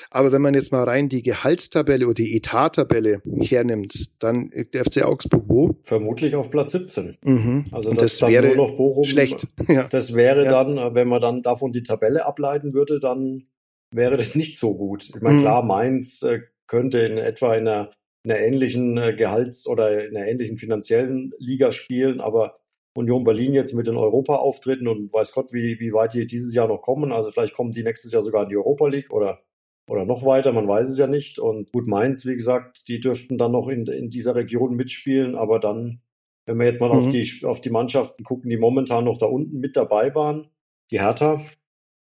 Aber 0.09 0.31
wenn 0.31 0.41
man 0.41 0.53
jetzt 0.53 0.71
mal 0.71 0.83
rein 0.83 1.09
die 1.09 1.21
Gehaltstabelle 1.21 2.05
oder 2.05 2.15
die 2.15 2.35
Etattabelle 2.35 3.21
hernimmt, 3.39 4.11
dann 4.19 4.51
der 4.73 4.85
FC 4.85 5.03
Augsburg 5.03 5.43
wo? 5.47 5.75
Vermutlich 5.83 6.35
auf 6.35 6.49
Platz 6.49 6.71
17. 6.71 7.17
Mhm. 7.23 7.65
Also 7.71 7.91
das, 7.91 8.17
das 8.17 8.29
wäre 8.29 8.55
nur 8.55 8.67
noch 8.67 8.77
Bochum. 8.77 9.03
Schlecht. 9.03 9.47
Ja. 9.67 9.87
Das 9.87 10.13
wäre 10.13 10.43
ja. 10.43 10.51
dann, 10.63 10.93
wenn 10.93 11.07
man 11.07 11.21
dann 11.21 11.41
davon 11.41 11.71
die 11.71 11.83
Tabelle 11.83 12.25
ableiten 12.25 12.73
würde, 12.73 12.99
dann 12.99 13.47
wäre 13.91 14.17
das 14.17 14.35
nicht 14.35 14.57
so 14.57 14.75
gut. 14.75 15.09
Ich 15.09 15.21
meine, 15.21 15.37
mhm. 15.37 15.41
klar, 15.41 15.63
Mainz 15.63 16.21
äh, 16.21 16.41
könnte 16.67 16.99
in 16.99 17.17
etwa 17.17 17.55
in 17.55 17.67
einer, 17.67 17.91
in 18.23 18.31
einer 18.31 18.41
ähnlichen 18.41 18.97
äh, 18.97 19.15
Gehalts- 19.15 19.67
oder 19.67 20.05
in 20.05 20.17
einer 20.17 20.27
ähnlichen 20.27 20.57
finanziellen 20.57 21.31
Liga 21.39 21.71
spielen, 21.71 22.19
aber 22.19 22.59
Union 22.95 23.23
Berlin 23.23 23.53
jetzt 23.53 23.73
mit 23.73 23.87
den 23.87 23.97
Europa-Auftritten 23.97 24.87
und 24.87 25.11
weiß 25.11 25.31
Gott, 25.33 25.51
wie, 25.51 25.79
wie 25.79 25.93
weit 25.93 26.13
die 26.13 26.27
dieses 26.27 26.53
Jahr 26.53 26.67
noch 26.67 26.81
kommen. 26.81 27.11
Also 27.11 27.31
vielleicht 27.31 27.53
kommen 27.53 27.71
die 27.71 27.83
nächstes 27.83 28.11
Jahr 28.11 28.21
sogar 28.21 28.43
in 28.43 28.49
die 28.49 28.57
Europa 28.57 28.87
League 28.87 29.11
oder, 29.11 29.41
oder 29.89 30.05
noch 30.05 30.25
weiter, 30.25 30.51
man 30.51 30.67
weiß 30.67 30.89
es 30.89 30.97
ja 30.97 31.07
nicht. 31.07 31.39
Und 31.39 31.71
gut, 31.71 31.87
Mainz, 31.87 32.25
wie 32.25 32.35
gesagt, 32.35 32.87
die 32.87 32.99
dürften 32.99 33.37
dann 33.37 33.51
noch 33.51 33.67
in, 33.67 33.85
in 33.87 34.09
dieser 34.09 34.35
Region 34.35 34.75
mitspielen, 34.75 35.35
aber 35.35 35.59
dann, 35.59 36.01
wenn 36.45 36.59
wir 36.59 36.67
jetzt 36.67 36.79
mal 36.79 36.89
mhm. 36.89 36.97
auf, 36.97 37.07
die, 37.09 37.41
auf 37.43 37.61
die 37.61 37.71
Mannschaften 37.71 38.23
gucken, 38.23 38.49
die 38.49 38.57
momentan 38.57 39.05
noch 39.05 39.17
da 39.17 39.25
unten 39.25 39.59
mit 39.59 39.75
dabei 39.75 40.13
waren, 40.13 40.49
die 40.91 40.99
Hertha 40.99 41.41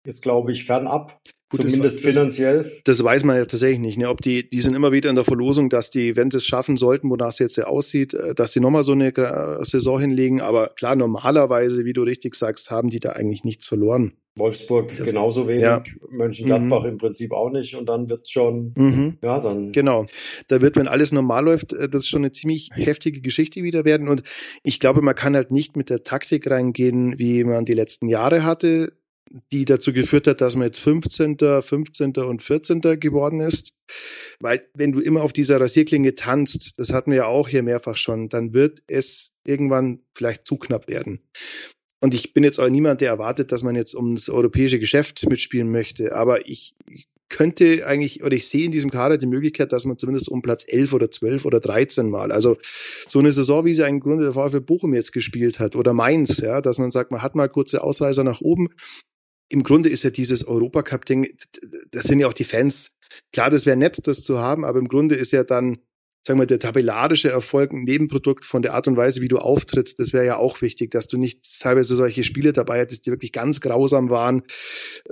ist, 0.06 0.24
glaube 0.24 0.52
ich, 0.52 0.66
fernab. 0.66 1.22
Gut, 1.50 1.62
Zumindest 1.62 1.98
das, 1.98 2.06
finanziell. 2.06 2.72
Das, 2.84 3.04
weiß 3.04 3.24
man 3.24 3.36
ja 3.36 3.46
tatsächlich 3.46 3.80
nicht. 3.80 3.98
Ne? 3.98 4.08
Ob 4.08 4.22
die, 4.22 4.48
die 4.48 4.62
sind 4.62 4.76
immer 4.76 4.92
wieder 4.92 5.10
in 5.10 5.16
der 5.16 5.26
Verlosung, 5.26 5.70
dass 5.70 5.90
die, 5.90 6.16
wenn 6.16 6.30
sie 6.30 6.38
es 6.38 6.46
schaffen 6.46 6.78
sollten, 6.78 7.10
wonach 7.10 7.30
es 7.30 7.40
jetzt 7.40 7.56
ja 7.56 7.66
aussieht, 7.66 8.14
äh, 8.14 8.36
dass 8.36 8.52
die 8.52 8.60
nochmal 8.60 8.84
so 8.84 8.92
eine 8.92 9.08
äh, 9.16 9.66
Saison 9.66 10.00
hinlegen. 10.00 10.42
Aber 10.42 10.68
klar, 10.70 10.96
normalerweise, 10.96 11.86
wie 11.86 11.94
du 11.94 12.04
richtig 12.04 12.36
sagst, 12.36 12.70
haben 12.70 12.92
die 12.92 13.00
da 13.00 13.14
eigentlich 13.14 13.44
nichts 13.44 13.66
verloren. 13.66 14.14
Wolfsburg 14.40 14.96
das, 14.96 15.06
genauso 15.06 15.48
wenig, 15.48 15.64
ja. 15.64 15.84
Mönchengladbach 16.10 16.84
mhm. 16.84 16.90
im 16.90 16.98
Prinzip 16.98 17.32
auch 17.32 17.50
nicht 17.50 17.76
und 17.76 17.88
dann 17.88 18.10
wird's 18.10 18.32
schon, 18.32 18.74
mhm. 18.76 19.18
ja, 19.22 19.40
dann. 19.40 19.72
Genau. 19.72 20.06
Da 20.48 20.62
wird, 20.62 20.76
wenn 20.76 20.88
alles 20.88 21.12
normal 21.12 21.46
läuft, 21.46 21.74
äh, 21.74 21.90
das 21.90 22.08
schon 22.08 22.22
eine 22.22 22.32
ziemlich 22.32 22.70
heftige 22.74 23.22
Geschichte 23.22 23.64
wieder 23.64 23.86
werden 23.86 24.08
und 24.08 24.24
ich 24.64 24.80
glaube, 24.80 25.02
man 25.02 25.16
kann 25.16 25.36
halt 25.36 25.52
nicht 25.52 25.76
mit 25.76 25.90
der 25.90 26.04
Taktik 26.04 26.50
reingehen, 26.50 27.20
wie 27.20 27.44
man 27.44 27.66
die 27.66 27.74
letzten 27.74 28.08
Jahre 28.08 28.44
hatte, 28.44 28.94
die 29.52 29.66
dazu 29.66 29.94
geführt 29.94 30.28
hat, 30.28 30.42
dass 30.42 30.56
man 30.56 30.66
jetzt 30.66 30.80
15., 30.80 31.38
15. 31.62 32.14
und 32.18 32.42
14. 32.42 32.82
geworden 33.00 33.40
ist. 33.40 33.74
Weil 34.40 34.68
wenn 34.74 34.92
du 34.92 35.00
immer 35.00 35.24
auf 35.24 35.34
dieser 35.34 35.60
Rasierklinge 35.60 36.16
tanzt, 36.16 36.74
das 36.78 36.92
hatten 36.92 37.12
wir 37.12 37.18
ja 37.18 37.26
auch 37.26 37.48
hier 37.48 37.64
mehrfach 37.64 37.98
schon, 37.98 38.30
dann 38.30 38.54
wird 38.54 38.82
es 38.88 39.34
irgendwann 39.46 40.02
vielleicht 40.16 40.46
zu 40.46 40.58
knapp 40.58 40.88
werden. 40.88 41.20
Und 42.02 42.14
ich 42.14 42.34
bin 42.34 42.44
jetzt 42.44 42.60
auch 42.60 42.70
niemand, 42.70 43.02
der 43.02 43.10
erwartet, 43.10 43.52
dass 43.52 43.64
man 43.64 43.76
jetzt 43.76 43.94
um 43.94 44.16
das 44.16 44.30
europäische 44.30 44.80
Geschäft 44.80 45.28
mitspielen 45.30 45.70
möchte. 45.70 46.16
Aber 46.16 46.48
ich 46.48 46.76
könnte 47.30 47.86
eigentlich, 47.86 48.24
oder 48.24 48.36
ich 48.36 48.48
sehe 48.48 48.66
in 48.66 48.72
diesem 48.72 48.90
Kader 48.90 49.18
die 49.18 49.28
Möglichkeit, 49.28 49.72
dass 49.72 49.86
man 49.86 49.98
zumindest 49.98 50.30
um 50.30 50.42
Platz 50.42 50.66
11 50.68 50.94
oder 50.94 51.12
12 51.12 51.46
oder 51.46 51.60
13 51.60 52.10
mal, 52.10 52.32
also 52.32 52.58
so 53.08 53.20
eine 53.20 53.32
Saison, 53.32 53.66
wie 53.66 53.74
sie 53.74 53.88
im 53.88 54.00
Grunde 54.00 54.24
der 54.24 54.34
VfL 54.34 54.62
Bochum 54.62 54.94
jetzt 54.94 55.14
gespielt 55.14 55.60
hat 55.60 55.76
oder 55.76 55.94
Mainz, 55.94 56.38
ja, 56.38 56.60
dass 56.62 56.80
man 56.80 56.92
sagt, 56.92 57.12
man 57.12 57.22
hat 57.22 57.36
mal 57.36 57.48
kurze 57.48 57.84
Ausreißer 57.84 58.24
nach 58.24 58.42
oben, 58.42 58.70
im 59.50 59.64
Grunde 59.64 59.90
ist 59.90 60.04
ja 60.04 60.12
dieses 60.12 60.48
Europacup-Ding, 60.48 61.36
das 61.92 62.04
sind 62.04 62.20
ja 62.20 62.28
auch 62.28 62.34
die 62.34 62.44
Fans. 62.44 62.96
Klar, 63.34 63.50
das 63.50 63.66
wäre 63.66 63.76
nett, 63.76 64.08
das 64.08 64.22
zu 64.22 64.40
haben, 64.40 64.64
aber 64.64 64.80
im 64.80 64.88
Grunde 64.88 65.16
ist 65.16 65.32
ja 65.32 65.44
dann, 65.44 65.80
sagen 66.28 66.40
wir, 66.40 66.46
der 66.46 66.60
tabellarische 66.60 67.30
Erfolg 67.30 67.74
ein 67.74 67.84
Nebenprodukt 67.84 68.46
von 68.46 68.62
der 68.62 68.76
Art 68.76 68.88
und 68.88 68.98
Weise, 68.98 69.22
wie 69.22 69.28
du 69.28 69.40
auftrittst. 69.40 70.00
Das 70.00 70.14
wäre 70.14 70.26
ja 70.26 70.36
auch 70.38 70.62
wichtig, 70.62 70.92
dass 70.92 71.08
du 71.08 71.18
nicht 71.18 71.60
teilweise 71.60 71.96
solche 71.96 72.24
Spiele 72.24 72.54
dabei 72.54 72.82
hattest, 72.82 73.08
die 73.08 73.10
wirklich 73.10 73.32
ganz 73.32 73.62
grausam 73.62 74.12
waren. 74.12 74.44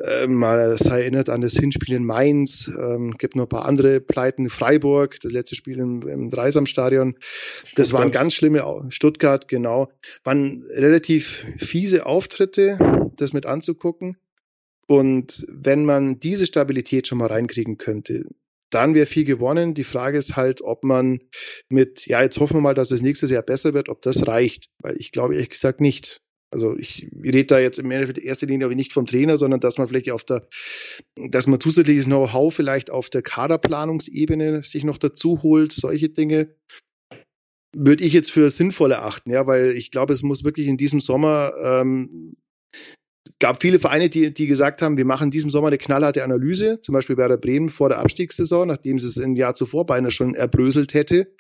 Ähm, 0.03 0.35
mal 0.35 0.77
sei 0.77 1.01
erinnert 1.01 1.29
an 1.29 1.41
das 1.41 1.53
Hinspiel 1.53 1.95
in 1.95 2.05
Mainz, 2.05 2.69
ähm, 2.79 3.17
gibt 3.17 3.35
noch 3.35 3.45
ein 3.45 3.49
paar 3.49 3.65
andere 3.65 3.99
Pleiten, 3.99 4.49
Freiburg, 4.49 5.19
das 5.21 5.31
letzte 5.31 5.55
Spiel 5.55 5.79
im, 5.79 6.07
im 6.07 6.29
Dreisamstadion. 6.29 7.15
Das 7.75 7.91
waren 7.93 8.11
ganz 8.11 8.35
schlimme, 8.35 8.63
Stuttgart, 8.89 9.47
genau, 9.47 9.89
waren 10.23 10.63
relativ 10.69 11.45
fiese 11.57 12.05
Auftritte, 12.05 12.77
das 13.15 13.33
mit 13.33 13.47
anzugucken. 13.47 14.17
Und 14.87 15.45
wenn 15.49 15.85
man 15.85 16.19
diese 16.19 16.45
Stabilität 16.45 17.07
schon 17.07 17.17
mal 17.17 17.27
reinkriegen 17.27 17.77
könnte, 17.77 18.23
dann 18.69 18.93
wäre 18.93 19.05
viel 19.05 19.25
gewonnen. 19.25 19.73
Die 19.73 19.83
Frage 19.83 20.17
ist 20.17 20.35
halt, 20.35 20.61
ob 20.61 20.83
man 20.83 21.19
mit, 21.69 22.05
ja, 22.05 22.21
jetzt 22.21 22.39
hoffen 22.39 22.57
wir 22.57 22.61
mal, 22.61 22.73
dass 22.73 22.91
es 22.91 23.01
nächstes 23.01 23.31
Jahr 23.31 23.43
besser 23.43 23.73
wird, 23.73 23.89
ob 23.89 24.01
das 24.01 24.27
reicht. 24.27 24.69
Weil 24.79 24.97
ich 24.97 25.11
glaube 25.11 25.35
ehrlich 25.35 25.49
gesagt 25.49 25.81
nicht. 25.81 26.21
Also 26.49 26.77
ich 26.77 27.09
rede 27.13 27.45
da 27.45 27.59
jetzt 27.59 27.77
im 27.77 27.91
Endeffekt 27.91 28.19
erster 28.19 28.47
Linie 28.47 28.65
aber 28.65 28.75
nicht 28.75 28.93
vom 28.93 29.05
Trainer, 29.05 29.37
sondern 29.37 29.59
dass 29.59 29.77
man 29.77 29.87
vielleicht 29.87 30.09
auf 30.11 30.23
der, 30.23 30.47
dass 31.15 31.47
man 31.47 31.59
zusätzliches 31.59 32.05
Know-how 32.05 32.53
vielleicht 32.53 32.89
auf 32.89 33.09
der 33.09 33.21
Kaderplanungsebene 33.21 34.63
sich 34.63 34.85
noch 34.85 34.97
dazu 34.97 35.43
holt, 35.43 35.73
solche 35.73 36.07
Dinge 36.07 36.55
würde 37.75 38.03
ich 38.03 38.13
jetzt 38.13 38.31
für 38.31 38.49
sinnvoll 38.49 38.93
erachten, 38.93 39.29
ja, 39.29 39.45
weil 39.45 39.71
ich 39.71 39.91
glaube, 39.91 40.13
es 40.13 40.23
muss 40.23 40.45
wirklich 40.45 40.67
in 40.67 40.77
diesem 40.77 41.01
Sommer 41.01 41.51
ähm, 41.61 42.37
gab 43.39 43.61
viele 43.61 43.79
Vereine, 43.79 44.09
die, 44.09 44.33
die 44.33 44.47
gesagt 44.47 44.81
haben, 44.81 44.97
wir 44.97 45.05
machen 45.05 45.31
diesem 45.31 45.49
Sommer 45.49 45.67
eine 45.67 45.77
knallharte 45.77 46.23
Analyse, 46.23 46.81
zum 46.81 46.93
Beispiel 46.93 47.17
Werder 47.17 47.37
Bremen 47.37 47.69
vor 47.69 47.89
der 47.89 47.99
Abstiegssaison, 47.99 48.67
nachdem 48.67 48.99
sie 48.99 49.07
es 49.07 49.17
im 49.17 49.35
Jahr 49.35 49.55
zuvor 49.55 49.85
beinahe 49.85 50.11
schon 50.11 50.33
erbröselt 50.33 50.93
hätte. 50.93 51.33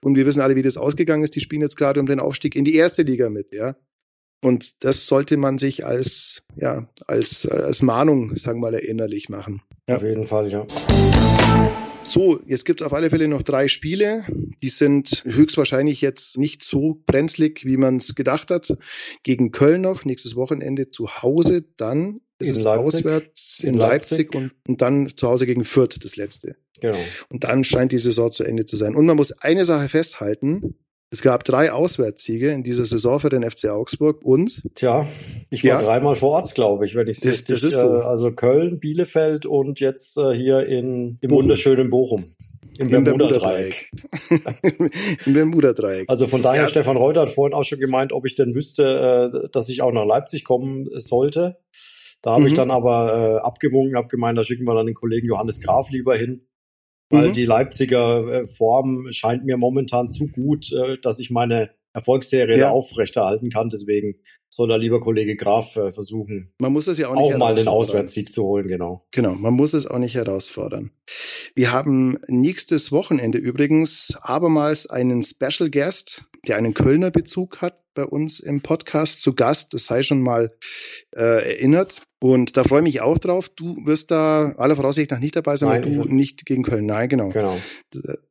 Und 0.00 0.16
wir 0.16 0.26
wissen 0.26 0.40
alle, 0.40 0.56
wie 0.56 0.62
das 0.62 0.76
ausgegangen 0.76 1.22
ist. 1.22 1.34
Die 1.34 1.40
spielen 1.40 1.62
jetzt 1.62 1.76
gerade 1.76 2.00
um 2.00 2.06
den 2.06 2.20
Aufstieg 2.20 2.56
in 2.56 2.64
die 2.64 2.74
erste 2.74 3.02
Liga 3.02 3.30
mit, 3.30 3.52
ja. 3.52 3.76
Und 4.42 4.84
das 4.84 5.06
sollte 5.06 5.38
man 5.38 5.56
sich 5.56 5.86
als, 5.86 6.42
ja, 6.56 6.86
als, 7.06 7.46
als 7.46 7.80
Mahnung, 7.80 8.36
sagen 8.36 8.60
wir 8.60 8.70
mal, 8.70 8.74
erinnerlich 8.74 9.30
machen. 9.30 9.62
Ja. 9.88 9.96
Auf 9.96 10.02
jeden 10.02 10.26
Fall, 10.26 10.50
ja. 10.52 10.66
So, 12.04 12.40
jetzt 12.46 12.64
gibt's 12.64 12.82
auf 12.82 12.92
alle 12.92 13.10
Fälle 13.10 13.28
noch 13.28 13.42
drei 13.42 13.66
Spiele. 13.66 14.24
Die 14.62 14.68
sind 14.68 15.22
höchstwahrscheinlich 15.26 16.00
jetzt 16.00 16.38
nicht 16.38 16.62
so 16.62 17.02
brenzlig, 17.06 17.64
wie 17.64 17.76
man 17.76 17.96
es 17.96 18.14
gedacht 18.14 18.50
hat. 18.50 18.76
Gegen 19.22 19.50
Köln 19.52 19.80
noch, 19.80 20.04
nächstes 20.04 20.36
Wochenende 20.36 20.90
zu 20.90 21.22
Hause, 21.22 21.64
dann 21.76 22.20
ist 22.38 22.48
in 22.48 22.54
es 22.56 22.62
Leipzig. 22.62 22.84
auswärts 22.98 23.60
in, 23.60 23.68
in 23.70 23.74
Leipzig, 23.76 24.18
Leipzig, 24.18 24.34
und, 24.34 24.52
und 24.68 24.82
dann 24.82 25.16
zu 25.16 25.28
Hause 25.28 25.46
gegen 25.46 25.64
Fürth, 25.64 25.98
das 26.02 26.16
letzte. 26.16 26.56
Genau. 26.80 26.98
Und 27.30 27.44
dann 27.44 27.64
scheint 27.64 27.92
die 27.92 27.98
Saison 27.98 28.30
zu 28.30 28.44
Ende 28.44 28.66
zu 28.66 28.76
sein. 28.76 28.94
Und 28.94 29.06
man 29.06 29.16
muss 29.16 29.32
eine 29.32 29.64
Sache 29.64 29.88
festhalten, 29.88 30.74
es 31.14 31.22
gab 31.22 31.44
drei 31.44 31.70
Auswärtssiege 31.70 32.50
in 32.50 32.64
dieser 32.64 32.84
Saison 32.84 33.20
für 33.20 33.28
den 33.28 33.48
FC 33.48 33.66
Augsburg 33.66 34.22
und? 34.24 34.62
Tja, 34.74 35.06
ich 35.48 35.62
war 35.62 35.70
ja. 35.70 35.78
dreimal 35.78 36.16
vor 36.16 36.30
Ort, 36.32 36.52
glaube 36.56 36.86
ich, 36.86 36.96
wenn 36.96 37.06
ich 37.06 37.18
es 37.18 37.24
richtig. 37.24 37.54
Das 37.54 37.62
ist 37.62 37.78
so. 37.78 37.94
Äh, 37.94 38.00
also 38.00 38.32
Köln, 38.32 38.80
Bielefeld 38.80 39.46
und 39.46 39.78
jetzt 39.78 40.18
äh, 40.18 40.32
hier 40.34 40.66
in, 40.66 41.18
im 41.20 41.28
Bochum. 41.28 41.42
wunderschönen 41.44 41.88
Bochum. 41.88 42.24
Im 42.78 42.88
Bermuda-Dreieck. 42.88 43.92
Im 45.26 45.34
Bermuda-Dreieck. 45.34 46.10
Also 46.10 46.26
von 46.26 46.42
daher, 46.42 46.62
ja. 46.62 46.68
Stefan 46.68 46.96
Reuter 46.96 47.20
hat 47.20 47.30
vorhin 47.30 47.54
auch 47.54 47.62
schon 47.62 47.78
gemeint, 47.78 48.12
ob 48.12 48.26
ich 48.26 48.34
denn 48.34 48.52
wüsste, 48.52 49.32
äh, 49.32 49.48
dass 49.52 49.68
ich 49.68 49.82
auch 49.82 49.92
nach 49.92 50.04
Leipzig 50.04 50.42
kommen 50.42 50.88
sollte. 50.98 51.58
Da 52.22 52.32
habe 52.32 52.40
mhm. 52.40 52.46
ich 52.48 52.54
dann 52.54 52.72
aber 52.72 53.36
äh, 53.36 53.46
abgewogen, 53.46 53.94
habe 53.94 54.08
gemeint, 54.08 54.36
da 54.36 54.42
schicken 54.42 54.66
wir 54.66 54.74
dann 54.74 54.86
den 54.86 54.96
Kollegen 54.96 55.28
Johannes 55.28 55.60
Graf 55.60 55.90
lieber 55.90 56.16
hin 56.16 56.48
weil 57.10 57.28
mhm. 57.28 57.32
die 57.32 57.44
Leipziger 57.44 58.26
äh, 58.26 58.46
Form 58.46 59.06
scheint 59.10 59.44
mir 59.44 59.56
momentan 59.56 60.10
zu 60.10 60.26
gut, 60.28 60.72
äh, 60.72 60.98
dass 61.00 61.18
ich 61.18 61.30
meine 61.30 61.70
Erfolgsserie 61.94 62.58
ja. 62.58 62.70
aufrechterhalten 62.70 63.50
kann. 63.50 63.68
Deswegen 63.70 64.16
soll 64.50 64.68
der 64.68 64.78
lieber 64.78 65.00
Kollege 65.00 65.36
Graf 65.36 65.76
äh, 65.76 65.90
versuchen, 65.90 66.50
man 66.58 66.72
muss 66.72 66.88
es 66.88 66.98
ja 66.98 67.08
auch, 67.08 67.16
auch 67.16 67.38
mal 67.38 67.54
den 67.54 67.68
Auswärtssieg 67.68 68.32
zu 68.32 68.42
holen, 68.42 68.66
genau. 68.68 69.06
Genau, 69.12 69.34
man 69.34 69.54
muss 69.54 69.74
es 69.74 69.86
auch 69.86 69.98
nicht 69.98 70.14
herausfordern. 70.14 70.90
Wir 71.54 71.72
haben 71.72 72.18
nächstes 72.26 72.90
Wochenende 72.90 73.38
übrigens 73.38 74.16
abermals 74.20 74.90
einen 74.90 75.22
Special 75.22 75.70
Guest, 75.70 76.24
der 76.48 76.56
einen 76.56 76.74
Kölner 76.74 77.10
Bezug 77.10 77.62
hat 77.62 77.83
bei 77.94 78.04
uns 78.04 78.40
im 78.40 78.60
Podcast 78.60 79.22
zu 79.22 79.34
Gast. 79.34 79.72
Das 79.74 79.86
sei 79.86 80.02
schon 80.02 80.20
mal 80.20 80.54
äh, 81.16 81.54
erinnert. 81.54 82.02
Und 82.20 82.56
da 82.56 82.64
freue 82.64 82.80
ich 82.80 82.84
mich 82.84 83.00
auch 83.00 83.18
drauf. 83.18 83.48
Du 83.48 83.76
wirst 83.86 84.10
da 84.10 84.54
aller 84.56 84.76
Voraussicht 84.76 85.10
nach 85.10 85.20
nicht 85.20 85.36
dabei 85.36 85.56
sein, 85.56 85.68
Nein, 85.68 85.84
weil 85.84 86.04
du 86.06 86.14
nicht 86.14 86.46
gegen 86.46 86.62
Köln. 86.62 86.86
Nein, 86.86 87.08
genau. 87.08 87.28
Genau. 87.28 87.58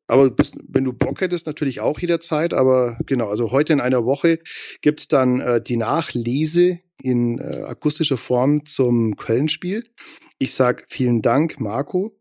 Aber 0.07 0.29
bist, 0.31 0.57
wenn 0.67 0.83
du 0.83 0.93
Bock 0.93 1.21
hättest, 1.21 1.45
natürlich 1.45 1.79
auch 1.79 1.99
jederzeit. 1.99 2.53
Aber 2.53 2.97
genau, 3.05 3.29
also 3.29 3.51
heute 3.51 3.73
in 3.73 3.81
einer 3.81 4.05
Woche 4.05 4.39
gibt's 4.81 5.07
dann 5.07 5.39
äh, 5.39 5.61
die 5.61 5.77
Nachlese 5.77 6.79
in 7.01 7.39
äh, 7.39 7.63
akustischer 7.65 8.17
Form 8.17 8.65
zum 8.65 9.15
Köln-Spiel. 9.15 9.85
Ich 10.39 10.55
sag 10.55 10.85
vielen 10.89 11.21
Dank, 11.21 11.59
Marco. 11.59 12.17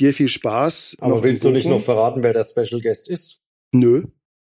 Dir 0.00 0.12
viel 0.12 0.28
Spaß. 0.28 0.96
Aber 1.00 1.22
willst 1.22 1.44
du 1.44 1.50
nicht 1.50 1.68
noch 1.68 1.80
verraten, 1.80 2.22
wer 2.22 2.32
der 2.32 2.44
Special 2.44 2.80
Guest 2.80 3.08
ist? 3.08 3.40
Nö. 3.72 4.04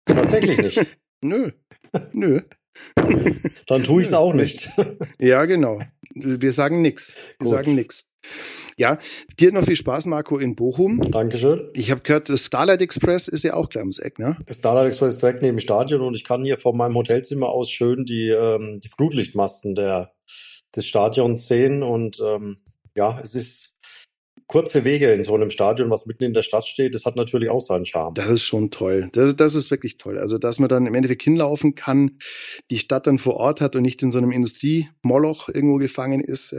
Tatsächlich 0.07 0.59
nicht. 0.59 0.87
Nö. 1.23 1.53
Nö. 2.13 2.41
Dann 3.67 3.85
tue 3.85 4.03
ich 4.03 4.09
es 4.09 4.15
auch 4.15 4.35
nicht. 4.35 4.71
Ja, 5.19 5.45
genau. 5.45 5.79
Wir 6.15 6.53
sagen 6.53 6.83
nichts. 6.83 7.15
Wir 7.41 7.47
Gut. 7.47 7.49
sagen 7.49 7.75
nichts. 7.75 8.07
Ja, 8.77 8.99
dir 9.39 9.53
noch 9.53 9.65
viel 9.65 9.77
Spaß, 9.77 10.07
Marco, 10.07 10.39
in 10.39 10.57
Bochum. 10.57 11.01
Dankeschön. 11.11 11.71
Ich 11.75 11.91
habe 11.91 12.01
gehört, 12.01 12.29
das 12.29 12.47
Starlight 12.47 12.83
Express 12.83 13.29
ist 13.29 13.45
ja 13.45 13.55
auch 13.55 13.69
gleich 13.69 13.83
ums 13.83 13.99
Eck, 13.99 14.19
ne? 14.19 14.37
Das 14.47 14.59
Starlight 14.59 14.87
Express 14.87 15.15
ist 15.15 15.23
direkt 15.23 15.43
neben 15.43 15.57
dem 15.57 15.61
Stadion 15.61 16.01
und 16.01 16.15
ich 16.15 16.25
kann 16.25 16.45
hier 16.45 16.59
von 16.59 16.77
meinem 16.77 16.95
Hotelzimmer 16.95 17.49
aus 17.49 17.71
schön 17.71 18.05
die, 18.05 18.29
ähm, 18.29 18.81
die 18.83 18.89
Flutlichtmasten 18.89 19.75
der, 19.75 20.13
des 20.75 20.87
Stadions 20.87 21.47
sehen 21.47 21.83
und 21.83 22.19
ähm, 22.25 22.57
ja, 22.97 23.19
es 23.23 23.35
ist 23.35 23.74
kurze 24.47 24.85
Wege 24.85 25.13
in 25.13 25.23
so 25.23 25.35
einem 25.35 25.51
Stadion, 25.51 25.91
was 25.91 26.07
mitten 26.07 26.25
in 26.25 26.35
der 26.35 26.43
Stadt 26.43 26.67
steht, 26.67 26.95
das 26.95 27.05
hat 27.05 27.17
natürlich 27.17 27.51
auch 27.51 27.61
seinen 27.61 27.85
Charme. 27.85 28.15
Das 28.15 28.29
ist 28.29 28.45
schon 28.45 28.71
toll. 28.71 29.09
Das, 29.13 29.37
das 29.37 29.55
ist 29.55 29.71
wirklich 29.71 29.99
toll. 29.99 30.19
Also, 30.19 30.39
dass 30.39 30.59
man 30.59 30.69
dann 30.69 30.87
im 30.87 30.95
Endeffekt 30.95 31.23
hinlaufen 31.23 31.75
kann, 31.75 32.19
die 32.71 32.79
Stadt 32.79 33.07
dann 33.07 33.19
vor 33.19 33.37
Ort 33.37 33.61
hat 33.61 33.77
und 33.77 33.83
nicht 33.83 34.03
in 34.03 34.11
so 34.11 34.19
einem 34.19 34.33
Industriemoloch 34.33 35.49
irgendwo 35.49 35.77
gefangen 35.77 36.21
ist. 36.21 36.55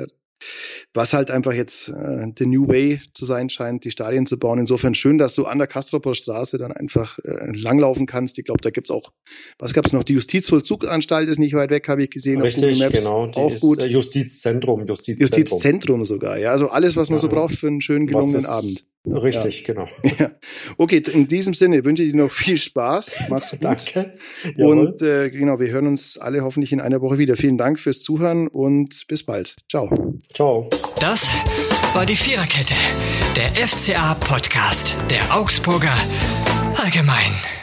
Was 0.94 1.14
halt 1.14 1.32
einfach 1.32 1.54
jetzt 1.54 1.90
äh, 1.90 2.28
the 2.38 2.46
new 2.46 2.68
way 2.68 3.02
zu 3.14 3.26
sein 3.26 3.50
scheint, 3.50 3.84
die 3.84 3.92
Stadien 3.92 4.26
zu 4.26 4.38
bauen. 4.38 4.60
Insofern 4.60 4.96
schön, 4.96 5.18
dass 5.18 5.34
du 5.36 5.46
an 5.46 5.58
der 5.58 5.68
Kastroper 5.68 6.16
Straße 6.16 6.58
dann 6.58 6.72
einfach 6.72 7.20
äh, 7.20 7.52
langlaufen 7.52 8.06
kannst. 8.06 8.38
Ich 8.38 8.46
glaube, 8.46 8.62
da 8.62 8.70
gibt's 8.70 8.92
auch, 8.92 9.12
was 9.60 9.74
gab's 9.74 9.94
noch? 9.94 10.04
Die 10.04 10.14
Justizvollzuganstalt 10.14 11.30
ist 11.30 11.40
nicht 11.40 11.54
weit 11.54 11.70
weg, 11.70 11.88
habe 11.88 12.04
ich 12.04 12.10
gesehen. 12.10 12.42
Richtig, 12.42 12.80
genau. 12.92 13.28
Die 13.28 13.38
auch 13.38 13.52
ist, 13.52 13.62
gut. 13.62 13.80
Äh, 13.80 13.88
Justizzentrum, 13.88 14.86
Justizzentrum. 14.86 15.42
Justizzentrum 15.42 16.06
sogar, 16.06 16.38
ja. 16.38 16.52
Also 16.52 16.70
alles, 16.70 16.96
was 16.96 17.10
man 17.10 17.18
ja. 17.18 17.22
so 17.22 17.30
braucht 17.30 17.56
für 17.56 17.68
einen 17.68 17.82
schönen 17.82 18.08
gelungenen 18.08 18.46
Abend. 18.46 18.86
Richtig, 19.08 19.62
ja. 19.62 19.74
genau. 19.74 19.86
Ja. 20.20 20.32
Okay, 20.78 21.04
in 21.12 21.28
diesem 21.28 21.54
Sinne 21.54 21.84
wünsche 21.84 22.04
ich 22.04 22.12
dir 22.12 22.18
noch 22.18 22.32
viel 22.32 22.58
Spaß. 22.58 23.16
Mach's 23.30 23.52
gut. 23.52 23.64
Danke. 23.64 24.14
Jawohl. 24.56 24.80
Und 24.80 25.02
äh, 25.02 25.30
genau, 25.30 25.60
wir 25.60 25.68
hören 25.68 25.88
uns 25.88 26.18
alle 26.18 26.42
hoffentlich 26.42 26.72
in 26.72 26.80
einer 26.80 27.02
Woche 27.02 27.18
wieder. 27.18 27.36
Vielen 27.36 27.58
Dank 27.58 27.80
fürs 27.80 28.02
Zuhören 28.02 28.48
und 28.48 29.06
bis 29.08 29.26
bald. 29.26 29.56
Ciao. 29.70 29.90
Ciao. 30.34 30.70
Das 31.02 31.28
war 31.94 32.06
die 32.06 32.16
Viererkette, 32.16 32.76
der 33.36 33.68
FCA-Podcast 33.68 34.96
der 35.10 35.36
Augsburger 35.36 35.96
Allgemein. 36.78 37.55